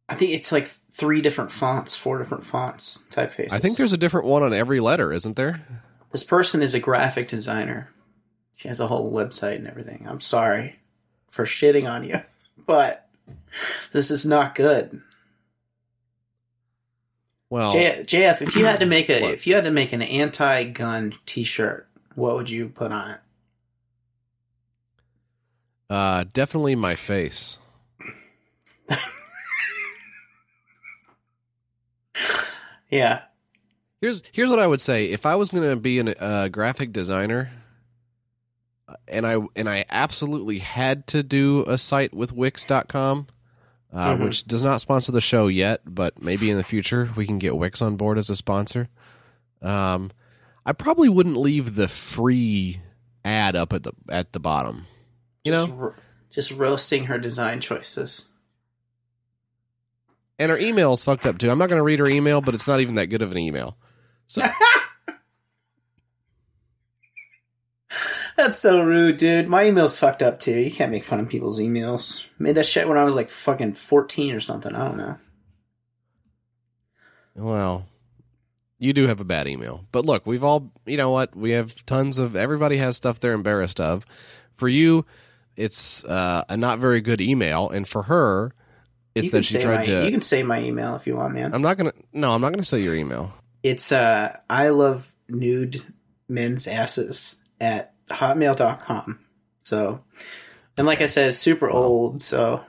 [0.09, 3.53] I think it's like three different fonts, four different fonts, typefaces.
[3.53, 5.67] I think there's a different one on every letter, isn't there?
[6.13, 7.91] This person is a graphic designer.
[8.55, 10.07] She has a whole website and everything.
[10.09, 10.79] I'm sorry
[11.31, 12.21] for shitting on you,
[12.67, 13.09] but
[13.91, 15.03] this is not good.
[17.51, 19.35] Well, J- JF, if you had to make a What?
[19.35, 23.21] if you had to make an anti-gun T-shirt, what would you put on it?
[25.91, 27.59] uh, definitely my face.
[32.91, 33.23] Yeah,
[34.01, 35.07] Here's here's what I would say.
[35.07, 37.51] If I was going to be a uh, graphic designer,
[38.89, 43.27] uh, and I and I absolutely had to do a site with Wix.com,
[43.93, 44.25] uh, Mhm.
[44.25, 47.57] which does not sponsor the show yet, but maybe in the future we can get
[47.57, 48.89] Wix on board as a sponsor.
[49.63, 50.11] Um,
[50.67, 52.81] I probably wouldn't leave the free
[53.25, 54.87] ad up at the at the bottom.
[55.45, 55.95] You just, know, ro-
[56.31, 58.27] just roasting her design choices.
[60.39, 61.51] And her email is fucked up too.
[61.51, 63.39] I'm not going to read her email, but it's not even that good of an
[63.39, 63.77] email.
[64.27, 64.43] So
[68.37, 69.47] That's so rude, dude.
[69.47, 70.59] My email's fucked up too.
[70.59, 72.27] You can't make fun of people's emails.
[72.39, 74.75] Made that shit when I was like fucking fourteen or something.
[74.75, 75.19] I don't know.
[77.37, 77.87] Well,
[78.79, 79.87] you do have a bad email.
[79.93, 81.35] But look, we've all, you know what?
[81.35, 84.05] We have tons of, everybody has stuff they're embarrassed of.
[84.57, 85.05] For you,
[85.57, 87.71] it's uh, a not very good email.
[87.71, 88.53] And for her,
[89.15, 90.05] it's You can that she say tried my, to.
[90.05, 91.55] You can say my email if you want, man.
[91.55, 93.33] I'm not going to, no, I'm not going to say your email.
[93.63, 95.83] It's uh I love nude
[96.29, 99.19] men's asses at hotmail.com.
[99.63, 100.01] So
[100.77, 102.65] And like I said, it's super old, so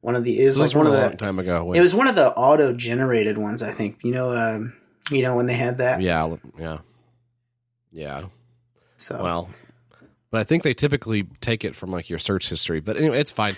[0.00, 1.64] one of the is like one of a the long time ago.
[1.64, 3.98] when- It was one of the auto generated ones, I think.
[4.02, 4.74] You know, um,
[5.10, 6.00] you know when they had that.
[6.02, 6.78] yeah, yeah,
[7.92, 8.24] yeah.
[8.96, 9.48] So Well,
[10.30, 12.80] but I think they typically take it from like your search history.
[12.80, 13.56] But anyway, it's fine.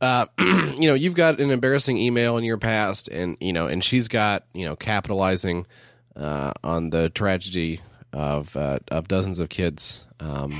[0.00, 3.82] Uh, you know, you've got an embarrassing email in your past, and you know, and
[3.82, 5.66] she's got you know capitalizing
[6.14, 7.80] uh, on the tragedy
[8.12, 10.50] of uh, of dozens of kids um,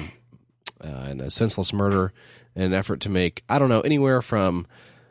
[0.82, 2.12] uh, and a senseless murder
[2.54, 4.66] in an effort to make I don't know anywhere from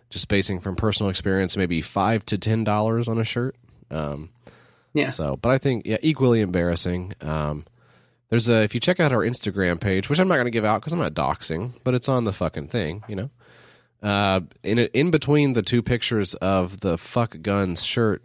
[0.09, 3.55] just basing from personal experience maybe five to ten dollars on a shirt.
[3.91, 4.29] Um,
[4.93, 7.13] yeah, so, but I think yeah, equally embarrassing.
[7.21, 7.65] Um,
[8.29, 10.65] there's a if you check out our Instagram page, which I'm not going to give
[10.65, 13.29] out because I'm not doxing, but it's on the fucking thing, you know.
[14.05, 18.21] Uh, in in between the two pictures of the fuck guns shirt,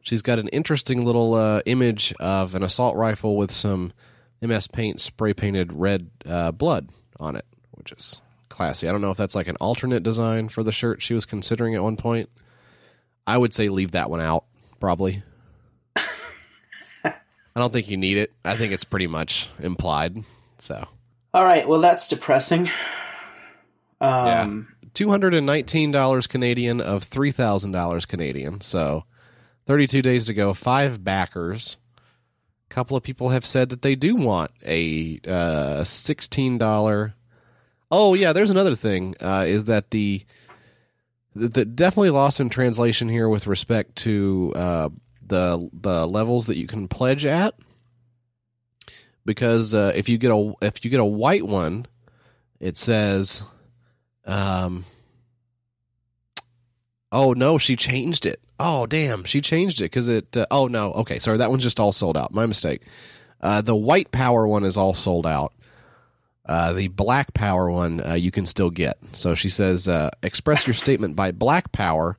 [0.00, 3.92] she's got an interesting little uh, image of an assault rifle with some
[4.40, 8.18] MS Paint spray painted red uh, blood on it, which is
[8.48, 8.88] classy.
[8.88, 11.74] I don't know if that's like an alternate design for the shirt she was considering
[11.74, 12.30] at one point.
[13.26, 14.44] I would say leave that one out,
[14.80, 15.22] probably.
[17.54, 18.32] I don't think you need it.
[18.42, 20.16] I think it's pretty much implied.
[20.60, 20.86] So.
[21.34, 21.68] All right.
[21.68, 22.70] Well, that's depressing.
[24.00, 24.79] Um, yeah.
[24.94, 28.60] $219 Canadian of $3,000 Canadian.
[28.60, 29.04] So
[29.66, 31.76] 32 days to go, five backers.
[32.70, 37.12] A couple of people have said that they do want a uh, $16.
[37.90, 40.24] Oh, yeah, there's another thing uh, is that the,
[41.34, 44.88] the, definitely lost in translation here with respect to uh,
[45.26, 47.54] the, the levels that you can pledge at.
[49.24, 51.86] Because uh, if you get a if you get a white one,
[52.58, 53.44] it says
[54.30, 54.84] um,
[57.12, 58.40] oh no, she changed it.
[58.58, 60.36] Oh damn, she changed it because it.
[60.36, 62.32] Uh, oh no, okay, sorry, that one's just all sold out.
[62.32, 62.82] My mistake.
[63.40, 65.52] Uh, the white power one is all sold out.
[66.44, 68.98] Uh, the black power one uh, you can still get.
[69.12, 72.18] So she says, uh, express your statement by black power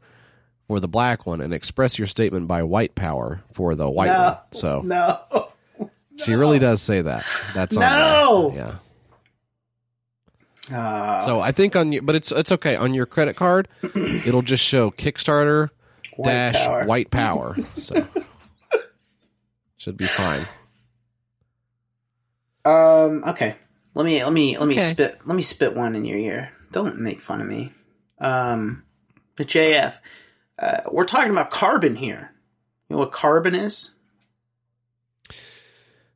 [0.67, 4.23] for the black one, and express your statement by white power for the white No.
[4.23, 4.37] one.
[4.53, 5.89] So no.
[6.17, 7.23] she really does say that.
[7.53, 8.53] That's No.
[8.55, 8.75] Yeah.
[10.73, 13.67] Uh, So I think on you, but it's it's okay on your credit card.
[13.95, 15.69] it'll just show Kickstarter
[16.17, 16.85] White dash power.
[16.85, 17.57] white power.
[17.77, 18.05] So
[19.77, 20.45] should be fine.
[22.65, 23.23] Um.
[23.27, 23.55] Okay.
[23.95, 24.91] Let me let me let me Okay.
[24.91, 26.51] spit let me spit one in your ear.
[26.71, 27.73] Don't make fun of me.
[28.19, 28.83] Um.
[29.37, 29.97] The JF.
[30.59, 32.33] Uh, we're talking about carbon here.
[32.87, 33.91] You know what carbon is?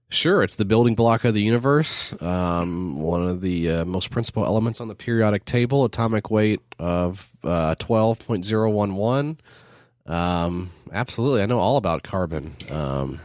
[0.09, 2.19] Sure, it's the building block of the universe.
[2.21, 5.83] Um, one of the uh, most principal elements on the periodic table.
[5.83, 9.39] Atomic weight of uh, twelve point zero one one.
[10.05, 12.55] Um, absolutely, I know all about carbon.
[12.69, 13.19] Um,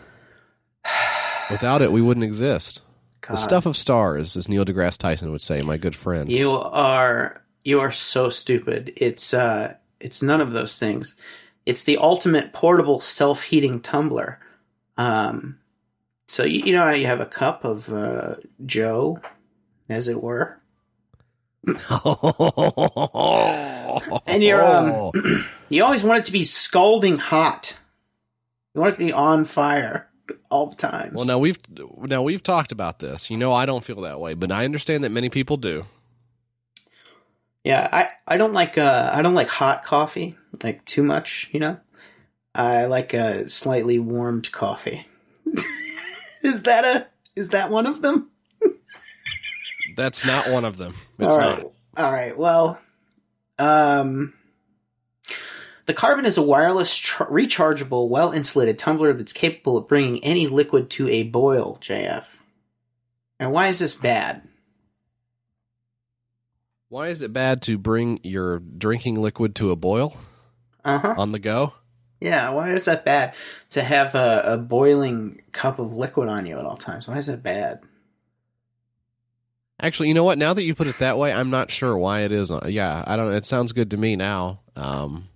[1.50, 2.80] without it, we wouldn't exist.
[3.20, 6.32] God, The stuff of stars, as Neil deGrasse Tyson would say, my good friend.
[6.32, 8.94] You are you are so stupid.
[8.96, 11.14] It's uh it's none of those things.
[11.66, 14.40] It's the ultimate portable self heating tumbler.
[14.96, 15.58] Um.
[16.30, 19.18] So you, you know how you have a cup of uh, Joe,
[19.88, 20.60] as it were.
[24.28, 25.10] And you're um,
[25.68, 27.76] you always want it to be scalding hot.
[28.72, 30.08] You want it to be on fire
[30.50, 31.14] all the time.
[31.14, 31.58] Well, now we've
[31.98, 33.28] now we've talked about this.
[33.28, 35.82] You know, I don't feel that way, but I understand that many people do.
[37.64, 41.50] yeah, I I don't like uh I don't like hot coffee like too much.
[41.50, 41.80] You know,
[42.54, 45.08] I like a slightly warmed coffee.
[46.42, 48.30] is that a is that one of them?
[49.96, 50.94] That's not one of them.
[51.18, 51.62] It's all right,
[51.96, 52.04] not.
[52.04, 52.36] all right.
[52.38, 52.80] Well,
[53.58, 54.34] um.
[55.86, 60.46] The Carbon is a wireless, tr- rechargeable, well insulated tumbler that's capable of bringing any
[60.46, 62.38] liquid to a boil, JF.
[63.40, 64.42] And why is this bad?
[66.90, 70.16] Why is it bad to bring your drinking liquid to a boil
[70.84, 71.14] Uh huh.
[71.18, 71.72] on the go?
[72.20, 73.34] Yeah, why is that bad
[73.70, 77.08] to have a, a boiling cup of liquid on you at all times?
[77.08, 77.80] Why is that bad?
[79.82, 80.36] Actually, you know what?
[80.36, 82.52] Now that you put it that way, I'm not sure why it is.
[82.66, 83.32] Yeah, I don't.
[83.32, 84.60] It sounds good to me now.
[84.76, 85.28] Um,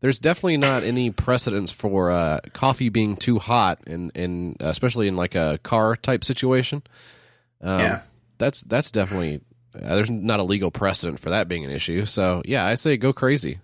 [0.00, 5.16] there's definitely not any precedence for uh, coffee being too hot, in, in especially in
[5.16, 6.82] like a car type situation.
[7.60, 8.00] Um, Yeah.
[8.38, 9.40] that's that's definitely
[9.74, 12.06] uh, there's not a legal precedent for that being an issue.
[12.06, 13.58] So yeah, I say go crazy.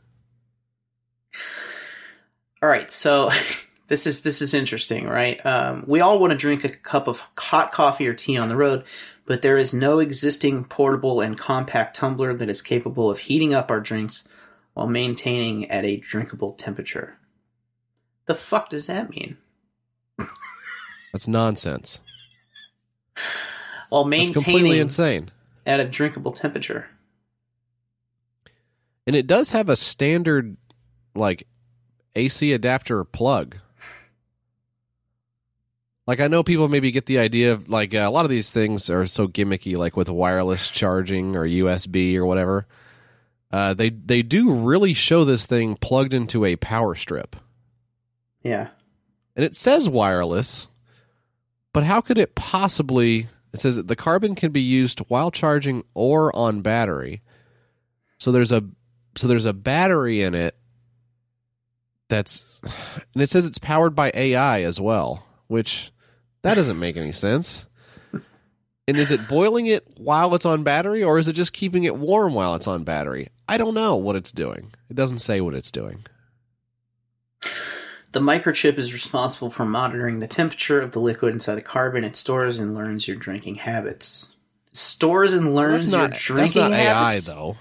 [2.63, 3.31] All right, so
[3.89, 5.45] this is this is interesting, right?
[5.45, 8.57] Um, we all want to drink a cup of hot coffee or tea on the
[8.57, 8.85] road,
[9.25, 13.71] but there is no existing portable and compact tumbler that is capable of heating up
[13.71, 14.27] our drinks
[14.75, 17.19] while maintaining at a drinkable temperature.
[18.27, 19.39] The fuck does that mean?
[21.13, 22.01] That's nonsense.
[23.89, 25.31] While That's maintaining completely insane.
[25.67, 26.89] at a drinkable temperature.
[29.07, 30.57] And it does have a standard
[31.17, 31.49] like
[32.15, 33.57] AC adapter plug.
[36.07, 38.51] Like I know people maybe get the idea of like uh, a lot of these
[38.51, 42.67] things are so gimmicky, like with wireless charging or USB or whatever.
[43.53, 47.37] Uh, they they do really show this thing plugged into a power strip,
[48.43, 48.69] Yeah.
[49.37, 50.69] and it says wireless,
[51.73, 53.27] but how could it possibly?
[53.53, 57.23] It says that the carbon can be used while charging or on battery.
[58.19, 58.65] So there's a
[59.17, 60.57] so there's a battery in it
[62.11, 62.61] that's
[63.15, 65.91] and it says it's powered by AI as well, which
[66.43, 67.67] that doesn't make any sense.
[68.13, 71.95] And is it boiling it while it's on battery or is it just keeping it
[71.95, 73.29] warm while it's on battery?
[73.49, 74.73] I don't know what it's doing.
[74.89, 76.05] It doesn't say what it's doing.
[78.13, 82.03] The microchip is responsible for monitoring the temperature of the liquid inside the carbon.
[82.03, 84.35] It stores and learns your drinking habits.
[84.73, 86.71] Stores and learns not your drinking habits.
[86.71, 87.27] that's not AI habits.
[87.29, 87.57] though.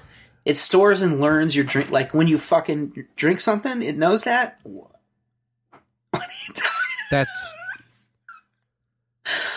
[0.50, 1.91] It stores and learns your drink.
[1.91, 4.60] Like when you fucking drink something, it knows that.
[4.64, 4.91] What
[6.14, 6.97] are you talking?
[7.12, 7.56] That's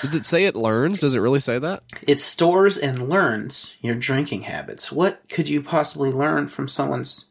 [0.03, 1.01] Does it say it learns?
[1.01, 1.83] Does it really say that?
[2.07, 4.93] It stores and learns your drinking habits.
[4.93, 7.25] What could you possibly learn from someone's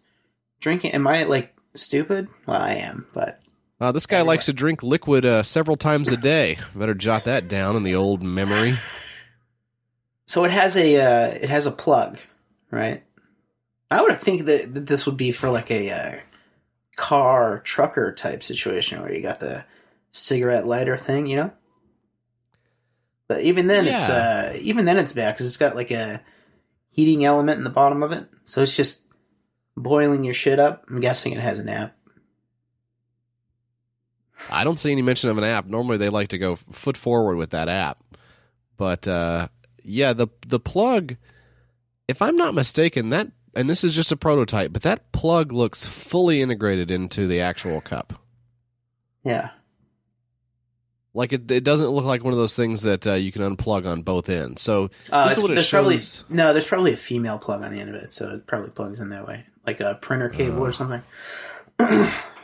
[0.59, 0.91] drinking?
[0.93, 2.29] Am I like stupid?
[2.47, 3.41] Well, I am, but
[3.79, 6.57] Uh, this guy likes to drink liquid uh, several times a day.
[6.73, 8.73] Better jot that down in the old memory.
[10.25, 12.17] so it has a uh, it has a plug,
[12.71, 13.03] right?
[13.91, 16.19] I would think that, that this would be for like a uh,
[16.95, 19.65] car trucker type situation where you got the
[20.11, 21.51] cigarette lighter thing, you know.
[23.27, 26.21] But even then, it's uh, even then it's bad because it's got like a
[26.89, 29.03] heating element in the bottom of it, so it's just
[29.77, 30.85] boiling your shit up.
[30.89, 31.95] I'm guessing it has an app.
[34.49, 35.65] I don't see any mention of an app.
[35.65, 38.03] Normally, they like to go foot forward with that app.
[38.75, 39.47] But uh,
[39.83, 41.15] yeah, the the plug.
[42.07, 45.85] If I'm not mistaken, that and this is just a prototype, but that plug looks
[45.85, 48.13] fully integrated into the actual cup.
[49.23, 49.49] Yeah,
[51.13, 53.85] Like it, it doesn't look like one of those things that uh, you can unplug
[53.85, 54.61] on both ends.
[54.63, 55.99] So uh, This is it's, what it there's probably
[56.29, 58.99] no, there's probably a female plug on the end of it, so it probably plugs
[58.99, 61.03] in that way, like a printer cable or something.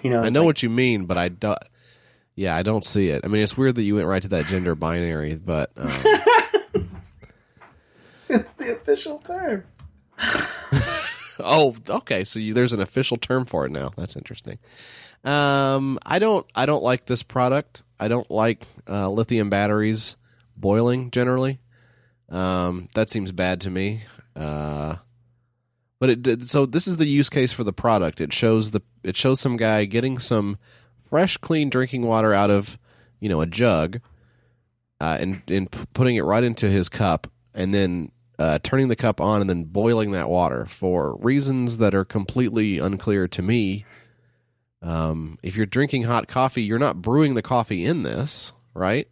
[0.03, 0.25] you know, Uh.
[0.25, 1.57] I know like- what you mean, but I don't.
[2.35, 3.21] Yeah, I don't see it.
[3.25, 5.87] I mean, it's weird that you went right to that gender binary, but um,
[8.29, 9.63] it's the official term.
[11.39, 12.23] oh, okay.
[12.23, 13.91] So you, there's an official term for it now.
[13.95, 14.59] That's interesting.
[15.23, 16.45] Um, I don't.
[16.55, 17.83] I don't like this product.
[17.99, 20.15] I don't like uh, lithium batteries
[20.55, 21.59] boiling generally.
[22.29, 24.03] Um, that seems bad to me.
[24.35, 24.97] Uh,
[25.99, 26.49] but it did.
[26.49, 28.21] So this is the use case for the product.
[28.21, 28.81] It shows the.
[29.03, 30.57] It shows some guy getting some
[31.09, 32.77] fresh, clean drinking water out of,
[33.19, 33.99] you know, a jug,
[35.01, 39.19] uh, and and putting it right into his cup, and then uh, turning the cup
[39.19, 43.85] on and then boiling that water for reasons that are completely unclear to me.
[44.81, 49.07] Um, if you're drinking hot coffee, you're not brewing the coffee in this, right?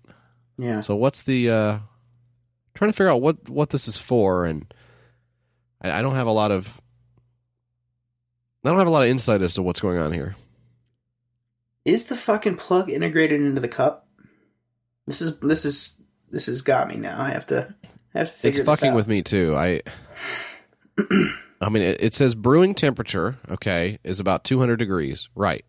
[0.57, 1.80] Yeah, So what's the uh,
[2.76, 4.71] trying to figure out what what this is for, and
[5.82, 6.82] I, I don't have a lot of
[8.63, 10.36] I don't have a lot of insight as to what's going on here.
[11.84, 14.07] is the fucking plug integrated into the cup?
[15.07, 17.21] This is this is this has got me now.
[17.21, 17.76] I have to
[18.16, 18.95] I have to it's fucking out.
[18.95, 19.55] with me too.
[19.55, 19.82] I
[21.61, 25.66] I mean it, it says brewing temperature, okay, is about 200 degrees, right.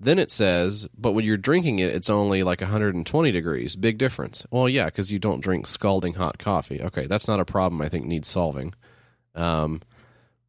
[0.00, 3.76] Then it says, but when you're drinking it, it's only like 120 degrees.
[3.76, 4.44] Big difference.
[4.50, 6.82] Well, yeah, because you don't drink scalding hot coffee.
[6.82, 8.74] Okay, that's not a problem I think needs solving.
[9.36, 9.80] Um,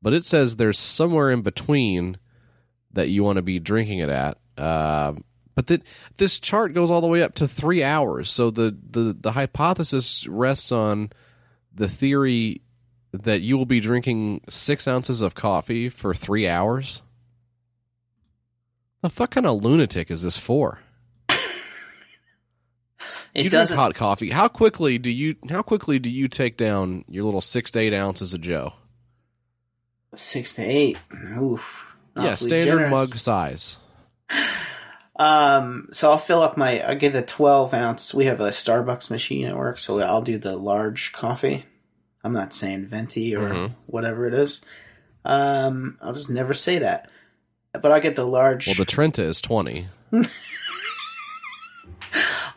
[0.02, 2.18] but it says there's somewhere in between
[2.94, 4.40] that you want to be drinking it at.
[4.58, 5.14] Uh,
[5.56, 5.84] but that
[6.18, 8.32] this chart goes all the way up to three hours.
[8.32, 11.12] So the, the, the hypothesis rests on
[11.74, 12.62] the theory
[13.12, 17.02] that you will be drinking six ounces of coffee for three hours.
[19.02, 20.80] The fuck kind of lunatic is this for?
[23.36, 23.78] It you drink doesn't.
[23.78, 24.30] hot coffee.
[24.30, 25.36] How quickly do you?
[25.50, 28.74] How quickly do you take down your little six to eight ounces of Joe?
[30.16, 31.00] Six to eight.
[31.36, 31.98] Oof.
[32.16, 32.92] yeah, standard generous.
[32.92, 33.80] mug size.
[35.16, 36.88] Um, so I'll fill up my.
[36.88, 38.14] I get a twelve ounce.
[38.14, 41.66] We have a Starbucks machine at work, so I'll do the large coffee.
[42.24, 43.72] I'm not saying venti or Mhm.
[43.86, 44.62] whatever it is.
[45.26, 47.10] Um, I'll just never say that.
[47.74, 48.66] But I'll get the large.
[48.68, 49.88] Well, the Trenta is twenty.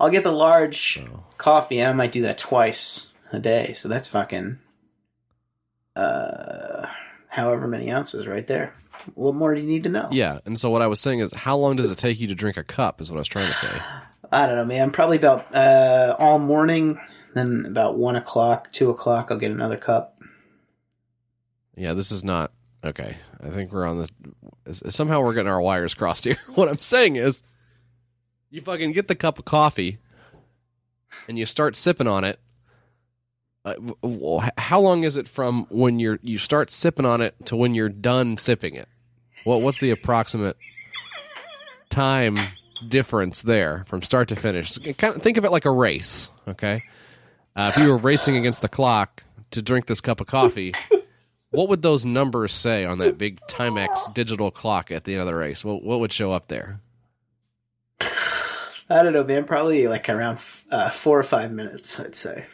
[0.00, 1.24] I'll get the large So.
[1.38, 3.72] coffee, and I might do that twice a day.
[3.72, 4.58] So that's fucking.
[5.94, 6.86] Uh,
[7.28, 8.74] however many ounces right there.
[9.14, 10.08] What more do you need to know?
[10.10, 12.34] Yeah, and so what I was saying is, how long does it take you to
[12.34, 13.00] drink a cup?
[13.00, 13.80] Is what I was trying to say.
[14.32, 14.90] I don't know, man.
[14.90, 16.98] Probably about uh, all morning.
[17.34, 20.18] Then about one o'clock, two o'clock, I'll get another cup.
[21.76, 22.52] Yeah, this is not
[22.82, 23.16] okay.
[23.42, 24.82] I think we're on this.
[24.88, 26.38] Somehow we're getting our wires crossed here.
[26.54, 27.42] What I'm saying is,
[28.50, 29.98] you fucking get the cup of coffee,
[31.28, 32.40] and you start sipping on it.
[33.66, 37.74] Uh, how long is it from when you're you start sipping on it to when
[37.74, 38.88] you're done sipping it?
[39.46, 40.56] What what's the approximate
[41.88, 42.36] time
[42.88, 44.76] difference there from start to finish?
[44.98, 46.28] Kind of think of it like a race.
[46.48, 46.80] Okay,
[47.54, 49.22] uh, if you were racing against the clock
[49.52, 50.72] to drink this cup of coffee,
[51.50, 55.28] what would those numbers say on that big Timex digital clock at the end of
[55.28, 55.64] the race?
[55.64, 56.80] What what would show up there?
[58.88, 59.44] I don't know, man.
[59.44, 60.40] Probably like around
[60.72, 62.00] uh, four or five minutes.
[62.00, 62.46] I'd say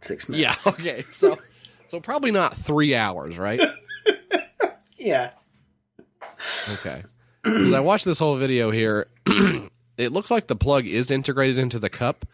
[0.00, 0.64] six minutes.
[0.64, 0.72] Yeah.
[0.72, 1.02] Okay.
[1.10, 1.38] So
[1.88, 3.60] so probably not three hours, right?
[4.96, 5.32] Yeah.
[6.70, 7.02] Okay.
[7.42, 9.08] Because I watched this whole video here,
[9.96, 12.24] it looks like the plug is integrated into the cup,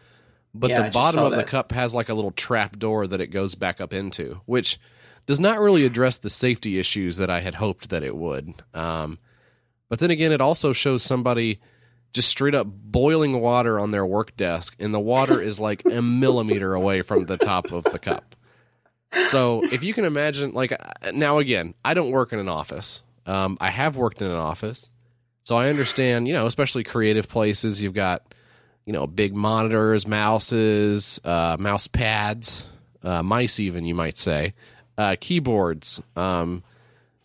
[0.53, 3.27] but Yeah, the bottom of the cup has like a little trap door that it
[3.27, 4.79] goes back up into, which
[5.25, 8.53] does not really address the safety issues that I had hoped that it would.
[8.73, 9.19] Um,
[9.89, 11.59] but then again, it also shows somebody
[12.13, 16.01] just straight up boiling water on their work desk, and the water is like a
[16.03, 18.35] millimeter away from the top of the cup.
[19.29, 20.73] So if you can imagine, like
[21.13, 23.01] now again, I don't work in an office.
[23.29, 24.89] Um, I have worked in an office,
[25.43, 26.27] so I understand.
[26.27, 28.33] You know, especially creative places, you've got
[28.85, 32.65] you know big monitors, mouses, uh, mouse pads,
[33.03, 34.55] uh, mice, even you might say,
[34.97, 36.63] uh, keyboards, um,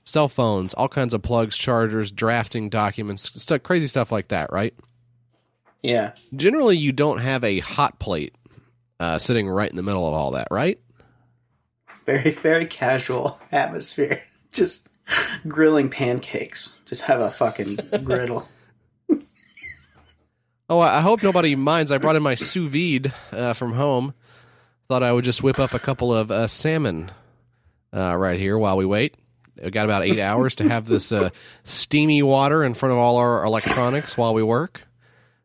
[0.04, 4.74] cell phones, all kinds of plugs, chargers, drafting documents, stuff, crazy stuff like that, right?
[5.82, 6.12] Yeah.
[6.36, 8.34] Generally, you don't have a hot plate
[9.00, 10.78] uh, sitting right in the middle of all that, right?
[11.88, 14.22] It's very, very casual atmosphere.
[14.52, 14.88] Just
[15.48, 16.78] grilling pancakes.
[16.86, 18.48] Just have a fucking griddle.
[20.68, 21.92] Oh, I hope nobody minds.
[21.92, 24.14] I brought in my sous vide uh, from home.
[24.88, 27.10] Thought I would just whip up a couple of uh, salmon
[27.94, 29.16] uh, right here while we wait.
[29.62, 31.30] We got about eight hours to have this uh,
[31.64, 34.82] steamy water in front of all our electronics while we work.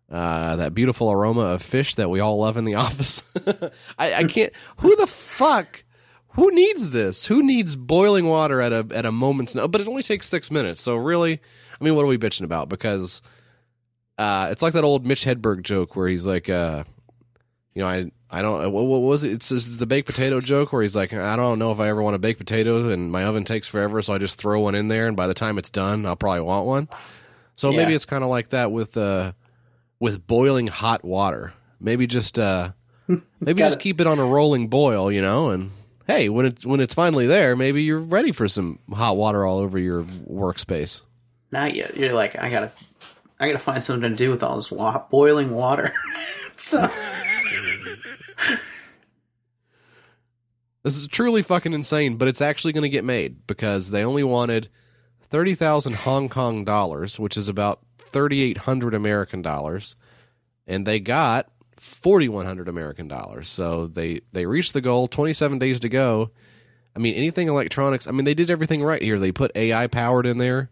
[0.09, 3.21] Uh, that beautiful aroma of fish that we all love in the office.
[3.97, 4.51] I, I can't.
[4.77, 5.83] Who the fuck?
[6.33, 7.25] Who needs this?
[7.25, 9.67] Who needs boiling water at a at a moment's no?
[9.67, 10.81] But it only takes six minutes.
[10.81, 11.39] So really,
[11.79, 12.69] I mean, what are we bitching about?
[12.69, 13.21] Because
[14.17, 16.83] uh, it's like that old Mitch Hedberg joke where he's like, uh,
[17.73, 19.31] you know, I I don't what, what was it?
[19.33, 22.01] It's, it's the baked potato joke where he's like, I don't know if I ever
[22.01, 24.87] want a baked potato, and my oven takes forever, so I just throw one in
[24.87, 26.89] there, and by the time it's done, I'll probably want one.
[27.55, 29.31] So maybe it's kind of like that with uh
[29.99, 31.53] with boiling hot water.
[31.81, 32.71] Maybe just uh
[33.07, 35.71] maybe just Gotta- keep it on a rolling boil, you know, and
[36.09, 39.59] hey, when it when it's finally there, maybe you're ready for some hot water all
[39.59, 41.01] over your workspace.
[41.51, 41.95] Not yet.
[41.95, 42.71] You're like, I gotta,
[43.39, 45.93] I gotta find something to do with all this wa- boiling water.
[46.55, 46.87] so,
[50.81, 54.23] This is truly fucking insane, but it's actually going to get made because they only
[54.23, 54.69] wanted
[55.29, 59.95] 30,000 Hong Kong dollars, which is about 3,800 American dollars,
[60.65, 63.47] and they got 4,100 American dollars.
[63.49, 66.31] So they, they reached the goal, 27 days to go.
[66.95, 69.19] I mean, anything electronics, I mean, they did everything right here.
[69.19, 70.69] They put AI powered in there,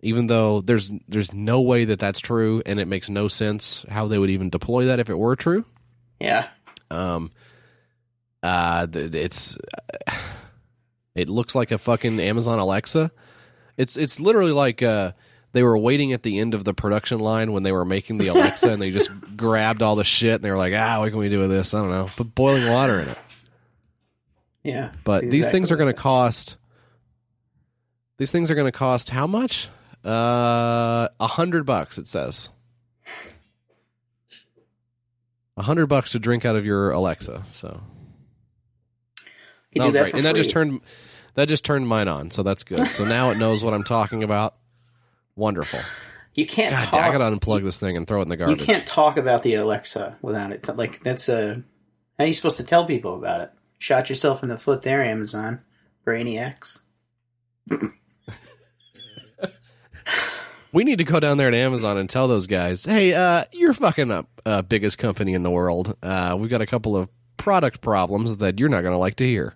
[0.00, 4.06] even though there's, there's no way that that's true, and it makes no sense how
[4.06, 5.64] they would even deploy that if it were true.
[6.20, 6.48] yeah.
[6.90, 7.32] Um,
[8.42, 9.56] uh, it's
[11.14, 13.10] it looks like a fucking Amazon Alexa.
[13.78, 15.12] It's it's literally like uh
[15.54, 18.26] they were waiting at the end of the production line when they were making the
[18.26, 21.18] Alexa and they just grabbed all the shit and they were like, ah, what can
[21.18, 21.72] we do with this?
[21.72, 22.08] I don't know.
[22.16, 23.18] Put boiling water in it.
[24.64, 24.90] Yeah.
[25.04, 26.56] But these things are going to cost.
[28.18, 29.68] These things are going to cost how much?
[30.04, 31.98] Uh, a hundred bucks.
[31.98, 32.50] It says.
[35.56, 37.44] A hundred bucks to drink out of your Alexa.
[37.52, 37.80] So
[39.72, 40.80] You Oh, that and that just turned
[41.34, 42.86] that just turned mine on, so that's good.
[42.86, 44.56] So now it knows what I'm talking about.
[45.36, 45.80] Wonderful.
[46.34, 47.06] You can't God, talk.
[47.06, 48.60] I gotta unplug this thing and throw it in the garbage.
[48.60, 50.68] you can't talk about the Alexa without it.
[50.76, 51.62] Like that's a.
[52.18, 53.50] How are you supposed to tell people about it?
[53.78, 55.60] Shot yourself in the foot there, Amazon.
[56.06, 56.80] Brainiacs.
[60.74, 63.72] We need to go down there to Amazon and tell those guys, "Hey, uh, you're
[63.74, 65.96] fucking up, uh, biggest company in the world.
[66.02, 69.54] Uh, we've got a couple of product problems that you're not gonna like to hear."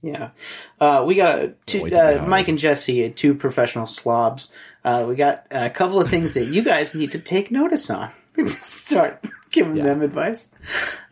[0.00, 0.30] Yeah.
[0.78, 2.26] Uh, we got two, wait to get uh.
[2.26, 4.52] Mike and Jesse, two professional slobs.
[4.84, 8.10] Uh, we got a couple of things that you guys need to take notice on.
[8.46, 10.52] Start giving them advice.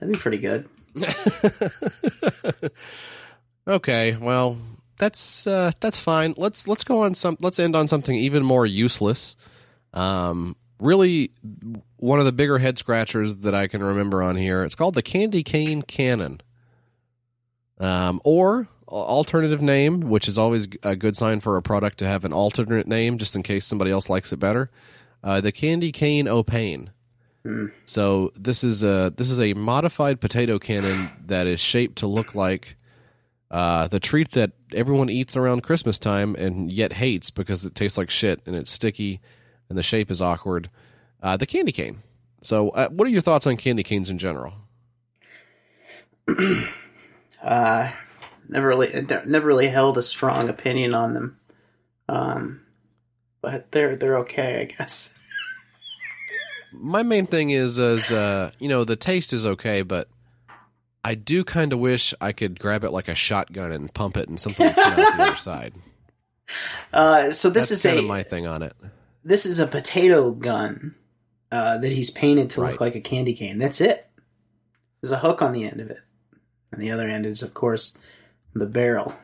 [0.01, 0.69] That'd be pretty good.
[3.69, 4.57] Okay, well,
[4.99, 6.35] that's uh, that's fine.
[6.39, 7.37] Let's let's go on some.
[7.41, 9.37] Let's end on something even more useless.
[9.93, 11.33] Um, really,
[11.99, 14.65] one of the bigger head scratchers that I can remember on here.
[14.65, 16.41] It's called the candy cane cannon.
[17.79, 22.25] Um, or alternative name, which is always a good sign for a product to have
[22.25, 24.71] an alternate name, just in case somebody else likes it better.
[25.23, 26.91] Uh, the candy cane O'Pain.
[27.87, 32.35] So this is a this is a modified potato cannon that is shaped to look
[32.35, 32.77] like
[33.51, 37.97] uh, the treat that everyone eats around Christmas time and yet hates because it tastes
[37.97, 39.21] like shit and it's sticky
[39.69, 40.69] and the shape is awkward.
[41.23, 41.99] Uh, the candy cane.
[42.43, 44.55] So, uh, what are your thoughts on candy canes in general?
[47.41, 47.93] Uh,
[48.49, 48.91] never really,
[49.27, 51.39] never really held a strong opinion on them.
[52.09, 52.61] Um,
[53.41, 55.19] but they're they're okay, I guess.
[56.73, 60.09] My main thing is, is uh, you know, the taste is okay, but
[61.05, 64.29] I do kind of wish I could grab it like a shotgun and pump it
[64.29, 65.75] and something would come out the other side.
[66.95, 68.73] Uh, so this That's is kind a of my thing on it.
[69.23, 70.95] this is a potato gun
[71.53, 72.71] uh, that he's painted to Right.
[72.73, 73.59] look like a candy cane.
[73.59, 74.09] That's it.
[75.03, 75.99] There's a hook on the end of it,
[76.73, 77.99] and the other end is, of course,
[78.55, 79.15] the barrel.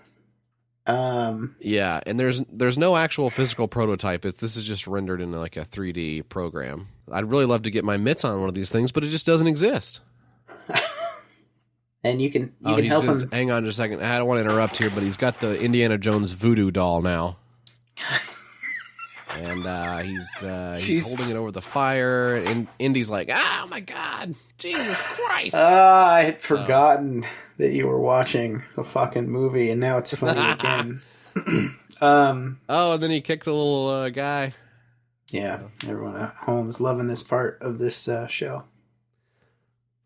[0.87, 4.25] Um, Yeah, and there's there's no actual physical prototype.
[4.25, 6.89] It, this is just rendered in like a 3D program.
[7.11, 9.27] I'd really love to get my mitts on one of these things, but it just
[9.27, 10.01] doesn't exist.
[12.05, 13.31] and you can you oh, can help just, him.
[13.31, 14.03] hang on just a second.
[14.03, 17.39] I don't want to interrupt here, but he's got the Indiana Jones voodoo doll now.
[19.37, 23.81] And uh, he's uh, he's holding it over the fire, and Indy's like, "Oh my
[23.81, 27.27] god, Jesus Christ!" Ah, I had forgotten
[27.59, 31.01] that you were watching a fucking movie, and now it's funny again.
[32.01, 34.55] um, oh, and then he kicked the little uh, guy.
[35.29, 38.65] yeah, everyone at home is loving this part of this uh, show.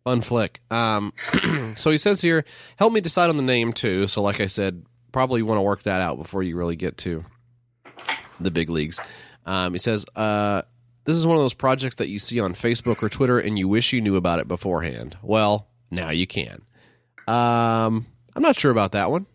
[0.04, 0.60] Fun flick.
[0.70, 1.12] Um,
[1.76, 2.44] so he says here,
[2.76, 4.06] help me decide on the name too.
[4.06, 7.24] So, like I said, probably want to work that out before you really get to
[8.40, 9.00] the big leagues.
[9.44, 10.62] Um, he says, uh,
[11.04, 13.66] this is one of those projects that you see on Facebook or Twitter and you
[13.66, 15.16] wish you knew about it beforehand.
[15.22, 16.62] Well, now you can.
[17.28, 19.26] Um, I'm not sure about that one.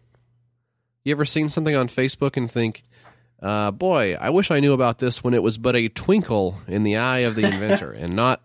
[1.04, 2.84] You ever seen something on Facebook and think,
[3.42, 6.84] uh, boy, I wish I knew about this when it was but a twinkle in
[6.84, 8.42] the eye of the inventor and not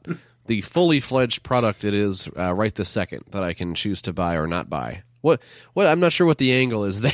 [0.47, 4.13] the fully fledged product it is uh, right this second that I can choose to
[4.13, 5.03] buy or not buy.
[5.23, 5.41] What?
[5.73, 5.87] What?
[5.87, 7.13] I'm not sure what the angle is there.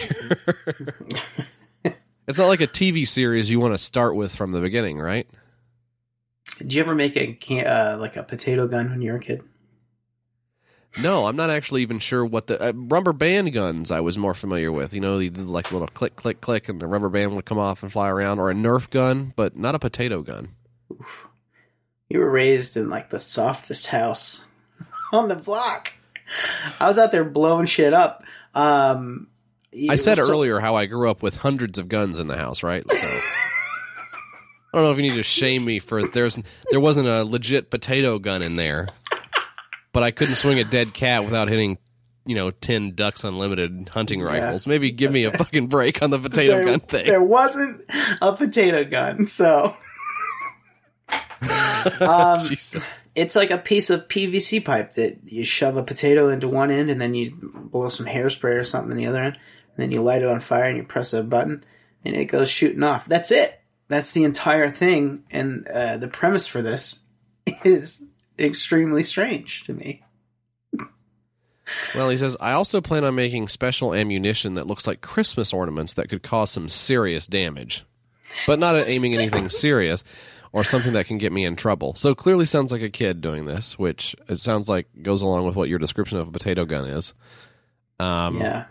[2.26, 5.28] it's not like a TV series you want to start with from the beginning, right?
[6.58, 9.20] Did you ever make a can- uh, like a potato gun when you were a
[9.20, 9.42] kid?
[11.02, 14.34] No, I'm not actually even sure what the uh, rubber band guns I was more
[14.34, 14.94] familiar with.
[14.94, 17.44] You know, you did like a little click, click, click, and the rubber band would
[17.44, 20.54] come off and fly around, or a Nerf gun, but not a potato gun.
[22.08, 24.46] You were raised in like the softest house
[25.12, 25.92] on the block.
[26.78, 28.22] I was out there blowing shit up.
[28.54, 29.28] Um,
[29.90, 32.62] I said so- earlier how I grew up with hundreds of guns in the house,
[32.62, 32.88] right?
[32.88, 36.38] So I don't know if you need to shame me for there's
[36.70, 38.88] there wasn't a legit potato gun in there,
[39.94, 41.78] but I couldn't swing a dead cat without hitting,
[42.26, 44.66] you know, ten Ducks Unlimited hunting rifles.
[44.66, 47.06] Maybe give me a fucking break on the potato there, gun thing.
[47.06, 47.80] there wasn't
[48.20, 49.72] a potato gun, so
[52.00, 53.04] um, Jesus.
[53.14, 56.90] it's like a piece of PVC pipe that you shove a potato into one end,
[56.90, 60.02] and then you blow some hairspray or something in the other end, and then you
[60.02, 61.64] light it on fire and you press a button,
[62.04, 63.06] and it goes shooting off.
[63.06, 63.60] That's it.
[63.86, 67.00] That's the entire thing, and uh, the premise for this
[67.64, 68.04] is
[68.38, 70.02] extremely strange to me.
[71.94, 75.94] Well, he says I also plan on making special ammunition that looks like Christmas ornaments
[75.94, 77.84] that could cause some serious damage,
[78.46, 80.04] but not aiming anything serious
[80.52, 81.94] or something that can get me in trouble.
[81.94, 85.56] So clearly sounds like a kid doing this, which it sounds like goes along with
[85.56, 87.14] what your description of a potato gun is.
[87.98, 88.66] Um, Yeah.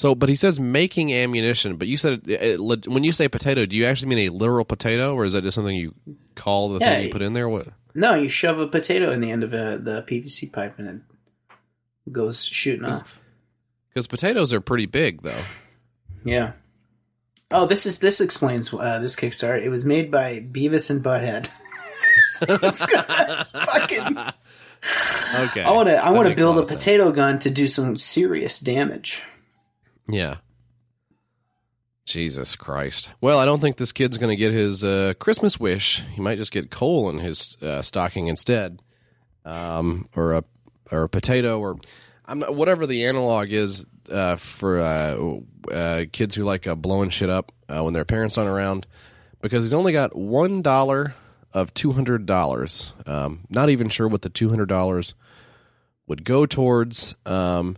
[0.00, 1.76] So, but he says making ammunition.
[1.76, 4.30] But you said uh, uh, it, it, when you say potato, do you actually mean
[4.30, 5.94] a literal potato, or is that just something you
[6.36, 7.50] call the Yeah, thing you put in there?
[7.50, 7.68] What?
[7.94, 11.02] No, you shove a potato in the end of a, the PVC pipe, and it
[12.10, 13.20] goes shooting off.
[13.90, 15.42] Because potatoes are pretty big, though.
[16.24, 16.52] Yeah.
[17.50, 19.62] Oh, this is this explains uh, this Kickstarter.
[19.62, 21.50] It was made by Beavis and Butthead.
[22.42, 22.82] It's
[23.52, 24.16] fucking.
[24.16, 26.02] Okay, I want to.
[26.02, 26.82] I want to build a sense.
[26.82, 29.24] potato gun to do some serious damage.
[30.10, 30.36] Yeah.
[32.06, 33.10] Jesus Christ.
[33.20, 36.02] Well, I don't think this kid's going to get his uh, Christmas wish.
[36.14, 38.82] He might just get coal in his uh, stocking instead,
[39.44, 40.44] um, or a
[40.90, 41.78] or a potato, or
[42.28, 47.30] not, whatever the analog is uh, for uh, uh, kids who like uh, blowing shit
[47.30, 48.86] up when their parents aren't around.
[49.40, 51.14] Because he's only got one dollar
[51.52, 52.92] of two hundred dollars.
[53.06, 55.14] Um, not even sure what the two hundred dollars
[56.08, 57.76] would go towards, um,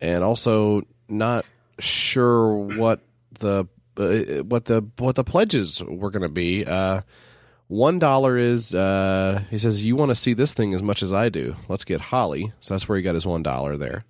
[0.00, 1.44] and also not
[1.78, 3.00] sure what
[3.40, 6.64] the uh, what the what the pledges were going to be.
[6.64, 7.02] Uh,
[7.66, 11.12] one dollar is uh, he says you want to see this thing as much as
[11.12, 11.54] I do.
[11.68, 12.52] Let's get Holly.
[12.60, 14.04] So that's where he got his one dollar there.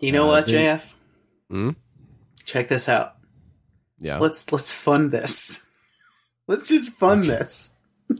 [0.00, 0.94] You know Uh, what, then- JF?
[1.50, 1.70] Hmm?
[2.44, 3.16] Check this out.
[4.00, 4.18] Yeah.
[4.18, 5.64] Let's let's fund this.
[6.48, 7.74] Let's just fund this.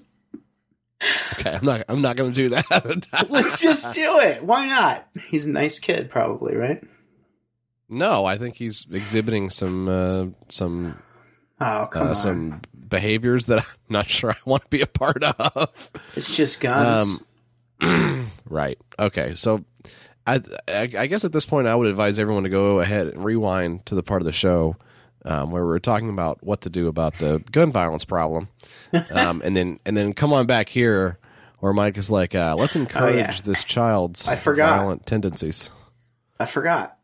[1.34, 1.84] Okay, I'm not.
[1.88, 3.26] I'm not going to do that.
[3.30, 4.42] Let's just do it.
[4.42, 5.06] Why not?
[5.30, 6.82] He's a nice kid, probably, right?
[7.88, 10.98] No, I think he's exhibiting some uh, some
[11.60, 15.90] Oh uh, some behaviors that I'm not sure I want to be a part of.
[16.14, 17.22] It's just guns.
[17.80, 18.78] Um, right.
[18.98, 19.34] Okay.
[19.34, 19.64] So,
[20.26, 23.24] I, I I guess at this point I would advise everyone to go ahead and
[23.24, 24.76] rewind to the part of the show
[25.24, 28.48] um, where we are talking about what to do about the gun violence problem,
[29.14, 31.18] um, and then and then come on back here
[31.60, 33.34] where Mike is like, uh, let's encourage Oh, yeah.
[33.44, 34.78] this child's I forgot.
[34.78, 35.70] violent tendencies.
[36.38, 36.97] I forgot.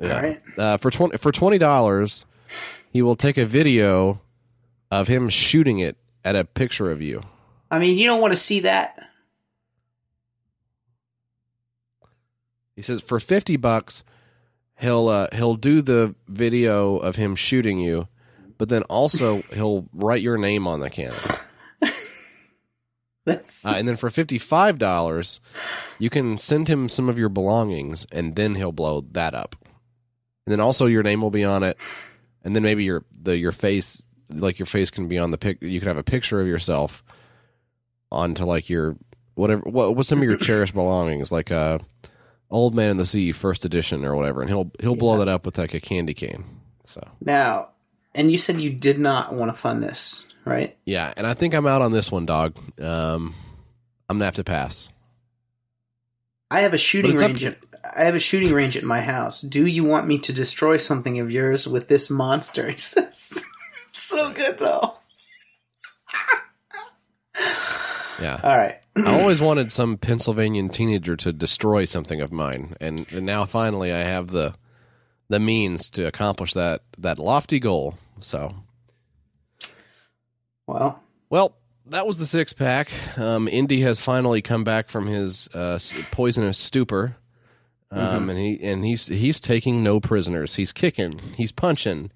[0.00, 0.20] Yeah.
[0.20, 0.42] Right.
[0.56, 2.24] Uh, for twenty for twenty dollars,
[2.92, 4.20] he will take a video
[4.90, 7.22] of him shooting it at a picture of you.
[7.70, 8.98] I mean, you don't want to see that.
[12.74, 14.02] He says for fifty bucks,
[14.78, 18.08] he'll uh, he'll do the video of him shooting you,
[18.58, 21.14] but then also he'll write your name on the cannon.
[23.26, 25.40] That's Uh, and then for fifty five dollars,
[25.98, 29.56] you can send him some of your belongings, and then he'll blow that up.
[30.50, 31.78] And then also your name will be on it,
[32.42, 35.62] and then maybe your the your face, like your face can be on the pic.
[35.62, 37.04] You can have a picture of yourself
[38.10, 38.96] onto like your
[39.36, 39.62] whatever.
[39.62, 41.78] What what's some of your cherished belongings, like uh,
[42.50, 45.46] Old Man in the Sea first edition or whatever, and he'll he'll blow that up
[45.46, 46.44] with like a candy cane.
[46.84, 47.68] So now.
[48.12, 50.76] And you said you did not want to fund this, right?
[50.84, 52.56] yeah, and I think I'm out on this one, dog.
[52.82, 53.36] Um,
[54.08, 54.90] I'm gonna have to pass.
[56.50, 57.42] I have a shooting range.
[57.42, 57.54] to-
[57.96, 59.40] I have a shooting range at my house.
[59.40, 62.70] Do you want me to destroy something of yours with this monster?
[62.70, 63.42] He says.
[63.94, 64.94] so good though.
[68.20, 68.38] Yeah.
[68.42, 68.78] All right.
[68.98, 73.92] I always wanted some Pennsylvanian teenager to destroy something of mine, and, and now finally
[73.94, 74.54] I have the
[75.30, 77.94] the means to accomplish that that lofty goal.
[78.20, 78.54] So,
[80.66, 81.56] Well, well,
[81.86, 82.90] that was the six pack.
[83.16, 85.78] Um, Indy has finally come back from his uh,
[86.10, 87.16] poisonous stupor,
[87.90, 90.54] um, and he and he's he's taking no prisoners.
[90.54, 91.18] He's kicking.
[91.36, 92.10] He's punching.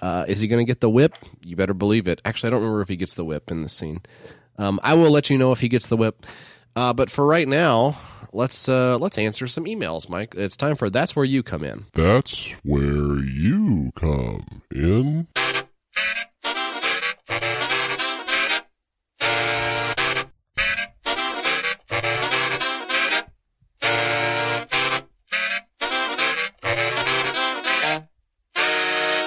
[0.00, 1.14] Uh, is he going to get the whip?
[1.42, 2.20] You better believe it.
[2.24, 4.02] Actually, I don't remember if he gets the whip in the scene.
[4.56, 6.24] Um, I will let you know if he gets the whip.
[6.76, 7.98] Uh, but for right now,
[8.32, 10.34] let's uh, let's answer some emails, Mike.
[10.36, 11.86] It's time for that's where you come in.
[11.94, 15.26] That's where you come in.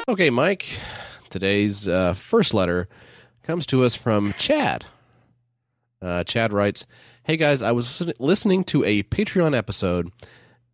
[0.08, 0.80] Okay, Mike.
[1.30, 2.88] Today's uh, first letter
[3.44, 4.86] comes to us from Chad.
[6.02, 6.86] Uh, Chad writes,
[7.24, 10.12] "Hey guys, I was listening to a Patreon episode,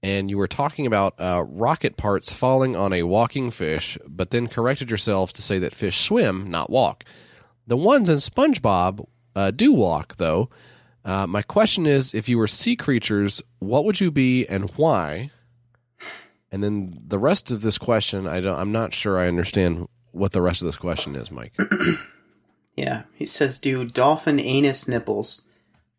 [0.02, 4.48] and you were talking about uh, rocket parts falling on a walking fish, but then
[4.48, 7.04] corrected yourselves to say that fish swim, not walk.
[7.68, 9.06] The ones in SpongeBob
[9.36, 10.49] uh, do walk, though.
[11.06, 15.30] Uh, my question is, if you were sea creatures, what would you be and why?"
[16.52, 20.32] And then the rest of this question, I don't, I'm not sure I understand what
[20.32, 21.53] the rest of this question is, Mike.
[22.76, 23.03] yeah.
[23.14, 25.45] He says, "Do dolphin anus nipples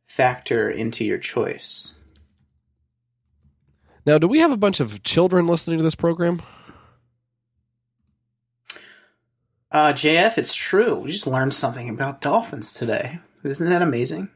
[0.06, 1.96] factor into your choice?"
[4.06, 6.40] Now, do we have a bunch of children listening to this program?
[9.70, 10.94] Uh, JF, it's true.
[10.94, 13.18] We just learned something about dolphins today.
[13.44, 14.30] Isn't that amazing?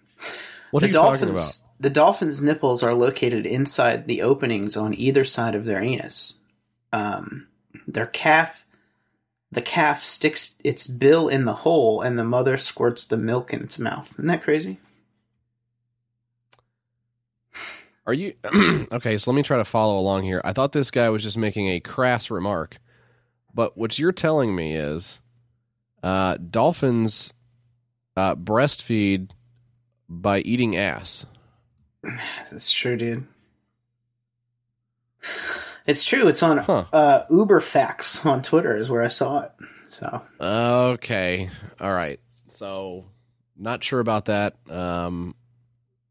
[0.73, 4.95] What the are you dolphins, talking the dolphins' nipples are located inside the openings on
[4.95, 6.39] either side of their anus.
[6.93, 7.49] Um,
[7.89, 8.65] their calf,
[9.51, 13.63] the calf sticks its bill in the hole, and the mother squirts the milk in
[13.63, 14.13] its mouth.
[14.13, 14.79] Isn't that crazy?
[18.07, 18.35] Are you
[18.93, 19.19] okay?
[19.19, 20.41] So let me try to follow along here.
[20.45, 22.79] I thought this guy was just making a crass remark,
[23.53, 25.19] but what you're telling me is,
[26.05, 27.33] uh, dolphins
[28.17, 29.31] uh, breastfeed
[30.09, 31.27] by eating ass.
[32.51, 33.27] That's true, dude.
[35.87, 36.29] It's true.
[36.29, 36.85] It's on Huh.
[36.93, 39.53] uh, Uber Facts on Twitter is where I saw it.
[39.89, 41.51] So Okay.
[41.81, 42.21] All right.
[42.55, 43.05] So
[43.57, 44.55] not sure about that.
[44.71, 45.35] Um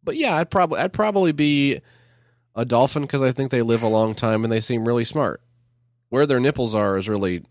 [0.03, 1.81] but yeah, I'd probably I'd probably be
[2.55, 5.41] a dolphin cuz I think they live a long time and they seem really smart.
[6.09, 7.43] Where their nipples are is really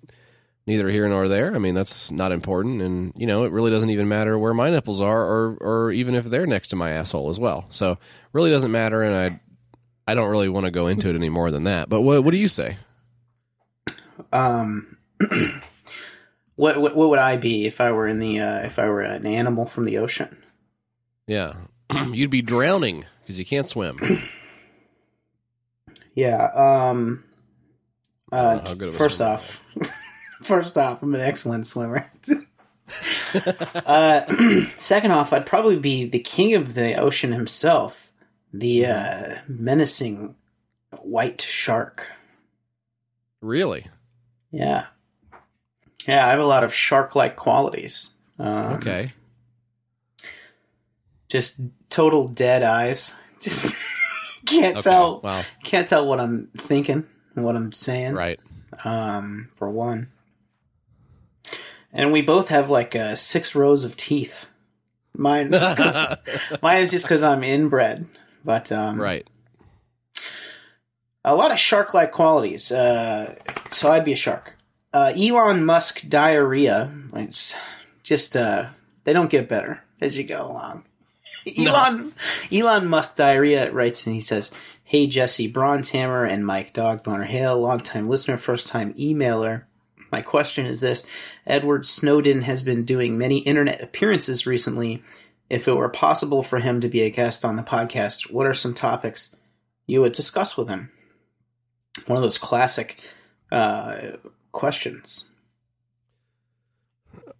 [0.71, 1.55] neither here nor there.
[1.55, 4.71] I mean, that's not important and you know, it really doesn't even matter where my
[4.71, 7.67] nipples are or or even if they're next to my asshole as well.
[7.71, 7.99] So,
[8.33, 9.41] really doesn't matter and I
[10.11, 11.89] I don't really want to go into it any more than that.
[11.89, 12.79] But what what do you say?
[14.33, 14.97] Um,
[16.57, 19.03] what, what what would I be if I were in the uh, if I were
[19.03, 20.37] an animal from the ocean?
[21.27, 21.55] Yeah.
[22.13, 23.99] You'd be drowning because you can't swim.
[26.15, 26.51] Yeah.
[26.55, 27.25] Um,
[28.33, 29.63] Uh, how good of a first off,
[30.43, 32.11] first off, I'm an excellent swimmer.
[33.87, 34.27] uh,
[34.71, 38.11] second off, I'd probably be the king of the ocean himself,
[38.53, 40.35] the uh, menacing
[41.03, 42.07] white shark.
[43.41, 43.87] Really?
[44.51, 44.87] Yeah,
[46.07, 48.13] yeah, I have a lot of shark-like qualities.
[48.39, 49.11] Um, Okay.
[51.29, 53.15] just total dead eyes.
[53.41, 53.75] Just
[54.45, 54.83] can't Okay.
[54.91, 55.21] tell.
[55.23, 55.41] Wow.
[55.65, 58.13] Can't tell what I'm thinking, and what I'm saying.
[58.15, 58.39] Right.
[58.85, 60.09] um, for one.
[61.93, 64.47] And we both have like uh, six rows of teeth.
[65.17, 65.77] Mine is
[66.63, 68.07] mine is just because I'm inbred,
[68.45, 69.27] but um, Right.
[71.25, 72.71] a lot of shark-like qualities.
[72.73, 73.35] Uh,
[73.71, 74.57] so I'd be a shark.
[74.93, 76.93] Uh, Elon Musk diarrhea.
[77.15, 77.55] It's
[78.03, 78.69] just uh,
[79.05, 80.85] they don't get better as you go along.
[81.59, 82.13] Elon
[82.53, 84.51] Elon Musk diarrhea writes and he says,
[84.85, 89.65] "Hey Jesse, Bronze Hammer, and Mike Dogboner Hale, longtime listener, first time emailer.
[90.13, 91.07] My question is this:
[91.47, 95.03] Edward Snowden has been doing many internet appearances recently.
[95.49, 98.55] If it were possible for him to be a guest on the podcast, what are
[98.55, 99.35] some topics
[99.87, 100.91] you would discuss with him?"
[102.07, 103.01] One of those classic
[103.51, 104.17] uh,
[104.53, 105.27] questions.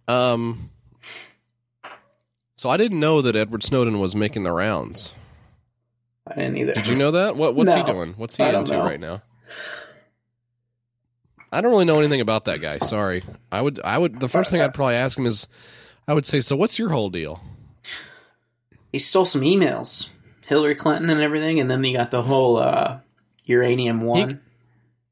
[0.07, 0.69] Um.
[2.57, 5.13] So I didn't know that Edward Snowden was making the rounds.
[6.27, 6.73] I didn't either.
[6.73, 7.35] Did you know that?
[7.35, 8.13] What What's he doing?
[8.17, 8.85] What's he into know.
[8.85, 9.23] right now?
[11.51, 12.77] I don't really know anything about that guy.
[12.79, 13.23] Sorry.
[13.51, 13.79] I would.
[13.83, 14.19] I would.
[14.19, 15.47] The first thing I'd probably ask him is,
[16.07, 17.41] I would say, so what's your whole deal?
[18.91, 20.09] he stole some emails,
[20.45, 22.99] Hillary Clinton and everything, and then he got the whole uh,
[23.45, 24.41] uranium one.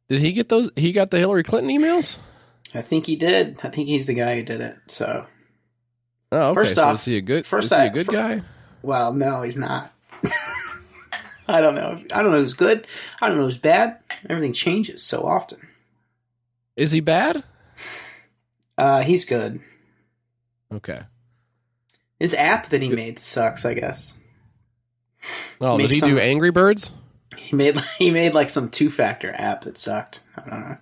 [0.09, 0.71] Did he get those?
[0.75, 2.17] He got the Hillary Clinton emails.
[2.73, 3.57] I think he did.
[3.63, 4.77] I think he's the guy who did it.
[4.87, 5.25] So,
[6.31, 6.53] Oh, okay.
[6.55, 7.45] First so off- is he a good?
[7.45, 8.41] first is he I- a good fir- guy?
[8.81, 9.91] well, no, he's not.
[11.47, 11.97] I don't know.
[12.13, 12.85] I don't know who's good.
[13.21, 13.97] I don't know who's bad.
[14.29, 15.59] Everything changes so often.
[16.79, 17.43] Is he bad?
[18.77, 19.59] Uh, he's good.
[20.73, 21.01] Okay.
[22.19, 23.65] His app that he made sucks.
[23.65, 24.19] I guess
[25.59, 26.91] Oh, did he some- do Angry Birds?
[27.37, 30.23] he made he made like some two factor app that sucked.
[30.37, 30.77] I don't know.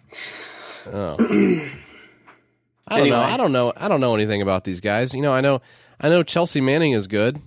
[0.93, 1.15] Oh.
[2.89, 3.09] I don't Anyway.
[3.17, 3.21] know.
[3.23, 3.73] I don't know.
[3.75, 5.13] I don't know anything about these guys.
[5.13, 5.61] You know, I know.
[5.99, 7.41] I know Chelsea Manning is good,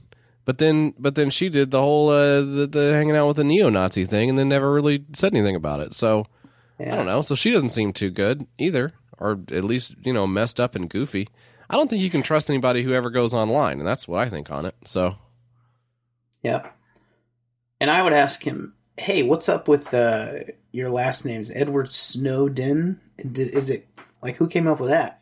[0.44, 3.44] but then, but then she did the whole uh, the, the hanging out with the
[3.44, 5.94] neo-Nazi thing, and then never really said anything about it.
[5.94, 6.26] So
[6.80, 6.92] Yeah.
[6.94, 7.20] I don't know.
[7.22, 10.88] So she doesn't seem too good either, or at least you know messed up and
[10.88, 11.28] goofy.
[11.68, 14.28] I don't think you can trust anybody who ever goes online, and that's what I
[14.28, 14.74] think on it.
[14.84, 15.16] So
[16.42, 16.74] Yep.
[17.80, 20.32] And I would ask him, "Hey, what's up with uh,
[20.72, 23.00] your last name's Edward Snowden?
[23.18, 23.86] Is it
[24.22, 25.20] like who came up with that?"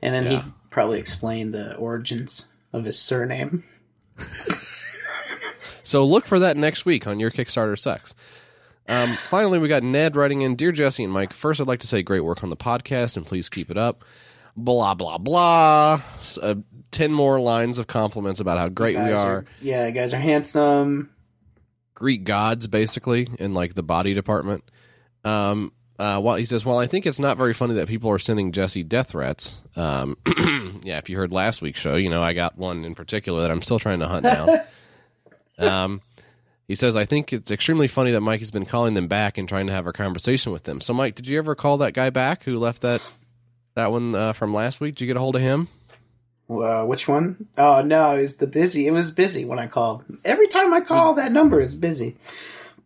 [0.00, 0.42] And then Yeah.
[0.44, 3.64] he'd probably explain the origins of his surname.
[5.82, 8.14] So look for that next week on your Kickstarter sucks.
[8.88, 11.32] Um, finally, we got Ned writing in, dear Jesse and Mike.
[11.32, 14.04] First, I'd like to say great work on the podcast, and please keep it up.
[14.56, 16.02] Blah blah blah.
[16.42, 16.56] Uh,
[16.90, 19.44] Ten more lines of compliments about how great we Guys are.
[19.62, 21.08] yeah, you guys are handsome.
[21.94, 24.64] Greek gods, basically, in like the body department.
[25.24, 28.18] Um, uh, while he says, "Well, I think it's not very funny that people are
[28.18, 30.16] sending Jesse death threats." Um,
[30.82, 33.50] yeah, if you heard last week's show, you know I got one in particular that
[33.52, 34.48] I'm still trying to hunt down.
[35.58, 36.00] um,
[36.70, 39.48] he says, "I think it's extremely funny that Mike has been calling them back and
[39.48, 42.10] trying to have a conversation with them." So, Mike, did you ever call that guy
[42.10, 43.02] back who left that
[43.74, 44.94] that one uh, from last week?
[44.94, 45.66] Did you get a hold of him?
[46.48, 47.48] Uh, which one?
[47.58, 48.86] Oh no, it was the busy.
[48.86, 50.04] It was busy when I called.
[50.24, 52.16] Every time I call that number, it's busy.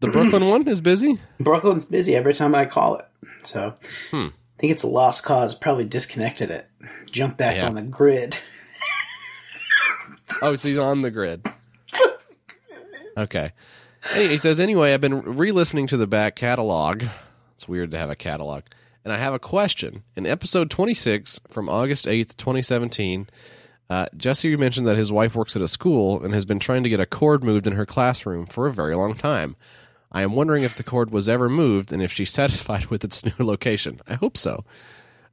[0.01, 1.19] The Brooklyn one is busy.
[1.39, 3.05] Brooklyn's busy every time I call it.
[3.45, 3.75] So
[4.11, 4.29] Hmm.
[4.57, 5.55] I think it's a lost cause.
[5.55, 6.69] Probably disconnected it.
[7.11, 7.67] Jump back Yeah.
[7.69, 8.39] on the grid.
[10.43, 11.47] Oh, so he's on the grid.
[13.17, 13.53] Okay.
[14.13, 17.05] He says, anyway, I've been re listening to the back catalog.
[17.55, 18.65] It's weird to have a catalog.
[19.05, 20.03] And I have a question.
[20.15, 23.29] In episode 26 from August 8th, 2017,
[23.91, 26.83] uh, Jesse you mentioned that his wife works at a school and has been trying
[26.85, 29.57] to get a cord moved in her classroom for a very long time.
[30.13, 33.25] I am wondering if the cord was ever moved and if she's satisfied with its
[33.25, 34.01] new location.
[34.07, 34.65] I hope so.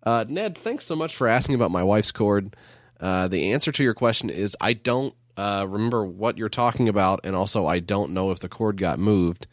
[0.04, 2.56] Uh, Ned, thanks so much for asking about my wife's cord.
[3.00, 7.22] Uh, the answer to your question is I don't uh, remember what you're talking about,
[7.24, 9.48] and also I don't know if the cord got moved.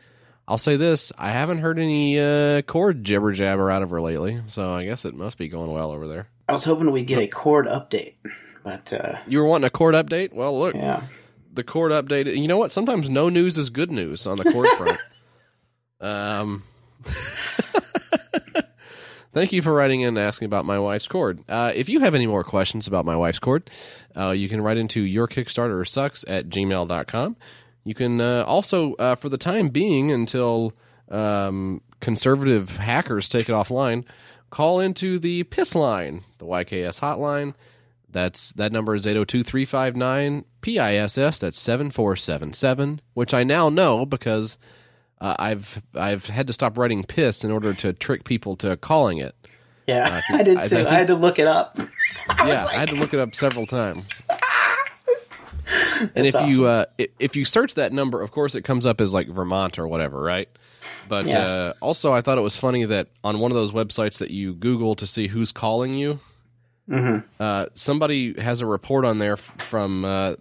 [0.46, 4.40] I'll say this: I haven't heard any uh, cord jibber jabber out of her lately,
[4.46, 6.28] so I guess it must be going well over there.
[6.48, 8.14] I was hoping we'd get a cord update,
[8.64, 10.32] but uh, You were wanting a cord update?
[10.32, 11.02] Well, look, yeah,
[11.52, 12.34] the cord update.
[12.34, 12.72] You know what?
[12.72, 14.98] Sometimes no news is good news on the cord front.
[16.00, 16.62] Um,
[19.38, 21.44] thank you for writing in and asking about my wife's cord.
[21.48, 23.70] Uh, if you have any more questions about my wife's cord,
[24.16, 27.36] uh, you can write into your Kickstarter sucks at gmail.com.
[27.84, 30.72] You can uh, also, uh, for the time being, until
[31.08, 34.04] um, conservative hackers take it offline,
[34.50, 37.54] call into the piss line, the YKS hotline.
[38.10, 41.38] That's that number is 802-359 PISS.
[41.38, 44.58] That's 7477, which I now know because
[45.20, 49.18] uh, I've I've had to stop writing piss in order to trick people to calling
[49.18, 49.34] it.
[49.86, 50.76] Yeah, Uh, I did I- I too.
[50.86, 51.76] I, had to look it up.
[52.28, 54.04] yeah, I had to look it up several times.
[56.14, 56.84] and if That's you uh,
[57.18, 60.20] if you search that number, of course, it comes up as like Vermont or whatever,
[60.20, 60.48] right?
[61.08, 61.38] But Yeah.
[61.40, 64.54] uh, also, I thought it was funny that on one of those websites that you
[64.54, 66.20] Google to see who's calling you,
[66.88, 67.24] Mhm.
[67.38, 70.34] uh, somebody has a report on there f- from uh,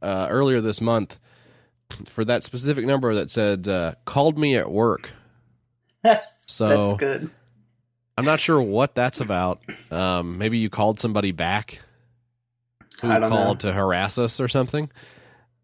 [0.00, 1.16] uh, earlier this month
[2.10, 5.10] for that specific number that said uh, "called me at work."
[6.44, 7.30] So That's good.
[8.18, 9.62] I'm not sure what that's about.
[9.90, 11.80] Um, maybe you called somebody back
[13.00, 14.90] who I don't called to harass us or something.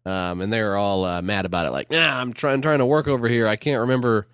[0.05, 1.71] Um, and they're all uh, mad about it.
[1.71, 3.47] Like, nah, I'm trying trying to work over here.
[3.47, 4.27] I can't remember.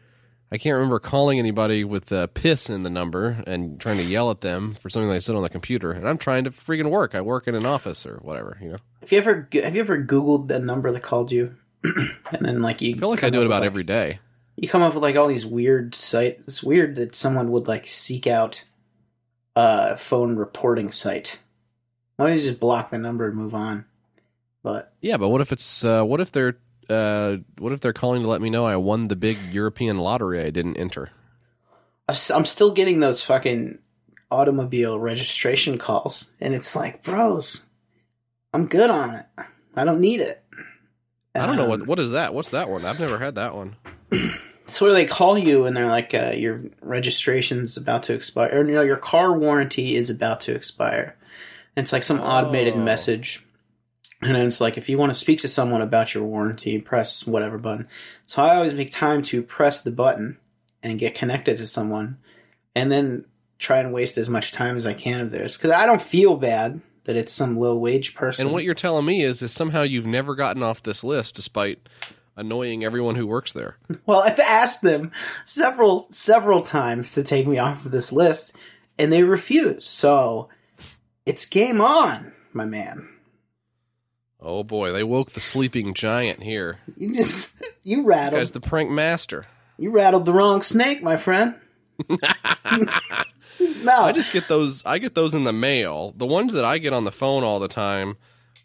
[0.51, 4.29] I can't remember calling anybody with uh, piss in the number and trying to yell
[4.31, 5.91] at them for something they said on the computer.
[5.91, 7.15] And I'm trying to freaking work.
[7.15, 8.57] I work in an office or whatever.
[8.61, 11.55] You know, Have you ever have you ever Googled the number that called you,
[12.31, 14.19] and then like you I feel like I do it about like- every day.
[14.57, 16.39] You come up with like all these weird sites.
[16.43, 18.63] It's weird that someone would like seek out
[19.55, 21.39] a phone reporting site.
[22.15, 23.83] Why don't you just block the number and move on?
[24.63, 26.57] But Yeah, but what if it's uh, what if they're
[26.89, 30.41] uh, what if they're calling to let me know I won the big European lottery
[30.41, 31.09] I didn't enter?
[32.07, 33.79] I'm still getting those fucking
[34.31, 37.65] automobile registration calls, and it's like, bros,
[38.53, 39.25] I'm good on it.
[39.75, 40.43] I don't need it.
[41.35, 42.33] I don't know Um, what what is that.
[42.33, 42.85] What's that one?
[42.85, 43.75] I've never had that one.
[44.67, 48.65] It's where they call you and they're like, uh, your registration's about to expire, or
[48.65, 51.15] you know, your car warranty is about to expire.
[51.75, 52.79] And it's like some automated Oh.
[52.79, 53.45] message,
[54.23, 57.27] and then it's like, if you want to speak to someone about your warranty, press
[57.27, 57.87] whatever button.
[58.25, 60.39] So I always make time to press the button
[60.81, 62.17] and get connected to someone,
[62.75, 63.25] and then
[63.59, 66.37] try and waste as much time as I can of theirs because I don't feel
[66.37, 68.45] bad that it's some low wage person.
[68.45, 71.87] And what you're telling me is, is somehow you've never gotten off this list, despite
[72.35, 73.77] annoying everyone who works there.
[74.05, 75.11] Well, I've asked them
[75.45, 78.53] several several times to take me off of this list,
[78.99, 79.85] and they refuse.
[79.85, 80.49] So
[81.25, 83.09] it's game on, my man.
[84.39, 86.79] Oh boy, they woke the sleeping giant here.
[86.97, 89.47] You just you rattled guy's the prank master.
[89.79, 91.55] you rattled the wrong snake, my friend.
[93.83, 94.83] no, I just get those.
[94.85, 96.13] I get those in the mail.
[96.15, 98.17] The ones that I get on the phone all the time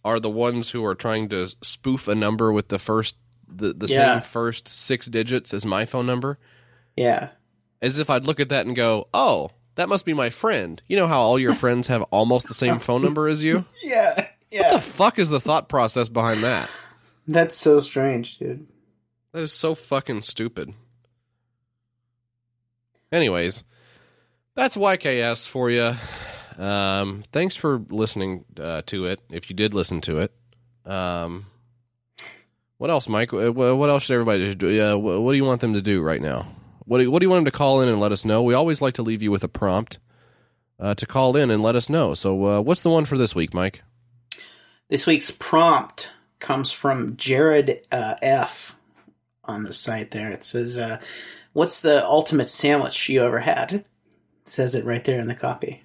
[0.04, 3.16] are the ones who are trying to spoof a number with the first
[3.48, 4.14] the, the Yeah.
[4.20, 6.38] same first six digits as my phone number.
[6.96, 7.30] yeah,
[7.82, 10.96] As if I'd look at that and go, "Oh, that must be my friend." You
[10.96, 13.64] know how all your friends have almost the same phone number as you?
[13.82, 14.62] yeah, Yeah.
[14.62, 16.70] What the fuck is the thought process behind that?
[17.26, 18.66] That's so strange, dude.
[19.32, 20.74] That is so fucking stupid.
[23.12, 23.64] Anyways,
[24.60, 25.94] that's YKS for you.
[26.62, 29.20] Um, thanks for listening uh, to it.
[29.30, 30.32] If you did listen to it,
[30.84, 31.46] um,
[32.76, 33.32] what else, Mike?
[33.32, 34.82] Uh, What else should everybody do?
[34.82, 36.46] Uh, what do you want them to do right now?
[36.84, 38.42] What do you, What do you want them to call in and let us know?
[38.42, 39.98] We always like to leave you with a prompt
[40.78, 42.12] uh, to call in and let us know.
[42.12, 43.82] So, uh, what's the one for this week, Mike?
[44.90, 48.76] This week's prompt comes from Jared uh, F
[49.44, 50.30] on the site there.
[50.30, 50.78] It says,
[51.54, 53.86] What's the ultimate sandwich you ever had?
[54.42, 55.84] It says it right there in the copy.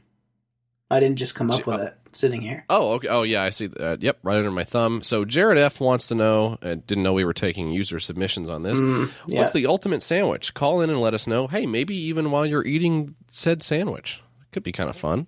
[0.89, 2.63] I didn't just come up with it sitting here.
[2.69, 3.07] Oh, okay.
[3.07, 3.69] Oh, yeah, I see.
[3.77, 5.01] Uh, yep, right under my thumb.
[5.03, 6.57] So Jared F wants to know.
[6.61, 8.79] Uh, didn't know we were taking user submissions on this.
[8.79, 9.39] Mm, yeah.
[9.39, 10.53] What's the ultimate sandwich?
[10.53, 11.47] Call in and let us know.
[11.47, 14.21] Hey, maybe even while you're eating said sandwich,
[14.51, 15.27] could be kind of fun.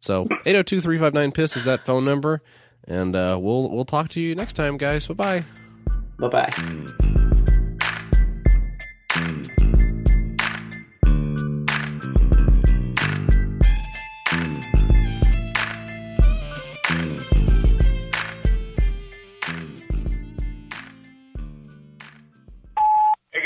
[0.00, 2.42] So 802-359 piss is that phone number,
[2.86, 5.06] and uh, we'll we'll talk to you next time, guys.
[5.06, 5.44] Bye bye.
[6.18, 7.09] Bye bye.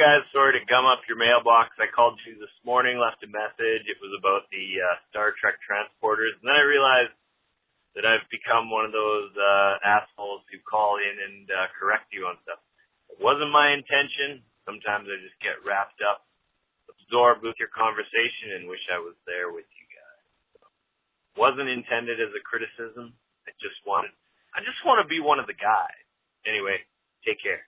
[0.05, 1.73] Guys, sorry to gum up your mailbox.
[1.81, 3.89] I called you this morning, left a message.
[3.89, 7.17] It was about the uh, Star Trek transporters, and then I realized
[7.97, 12.29] that I've become one of those uh, assholes who call in and uh, correct you
[12.29, 12.61] on stuff.
[13.17, 14.45] It wasn't my intention.
[14.69, 16.29] Sometimes I just get wrapped up,
[16.93, 20.69] absorbed with your conversation, and wish I was there with you guys.
[21.33, 23.17] wasn't intended as a criticism.
[23.49, 24.13] I just wanted,
[24.53, 26.05] I just want to be one of the guys.
[26.45, 26.85] Anyway,
[27.25, 27.65] take care.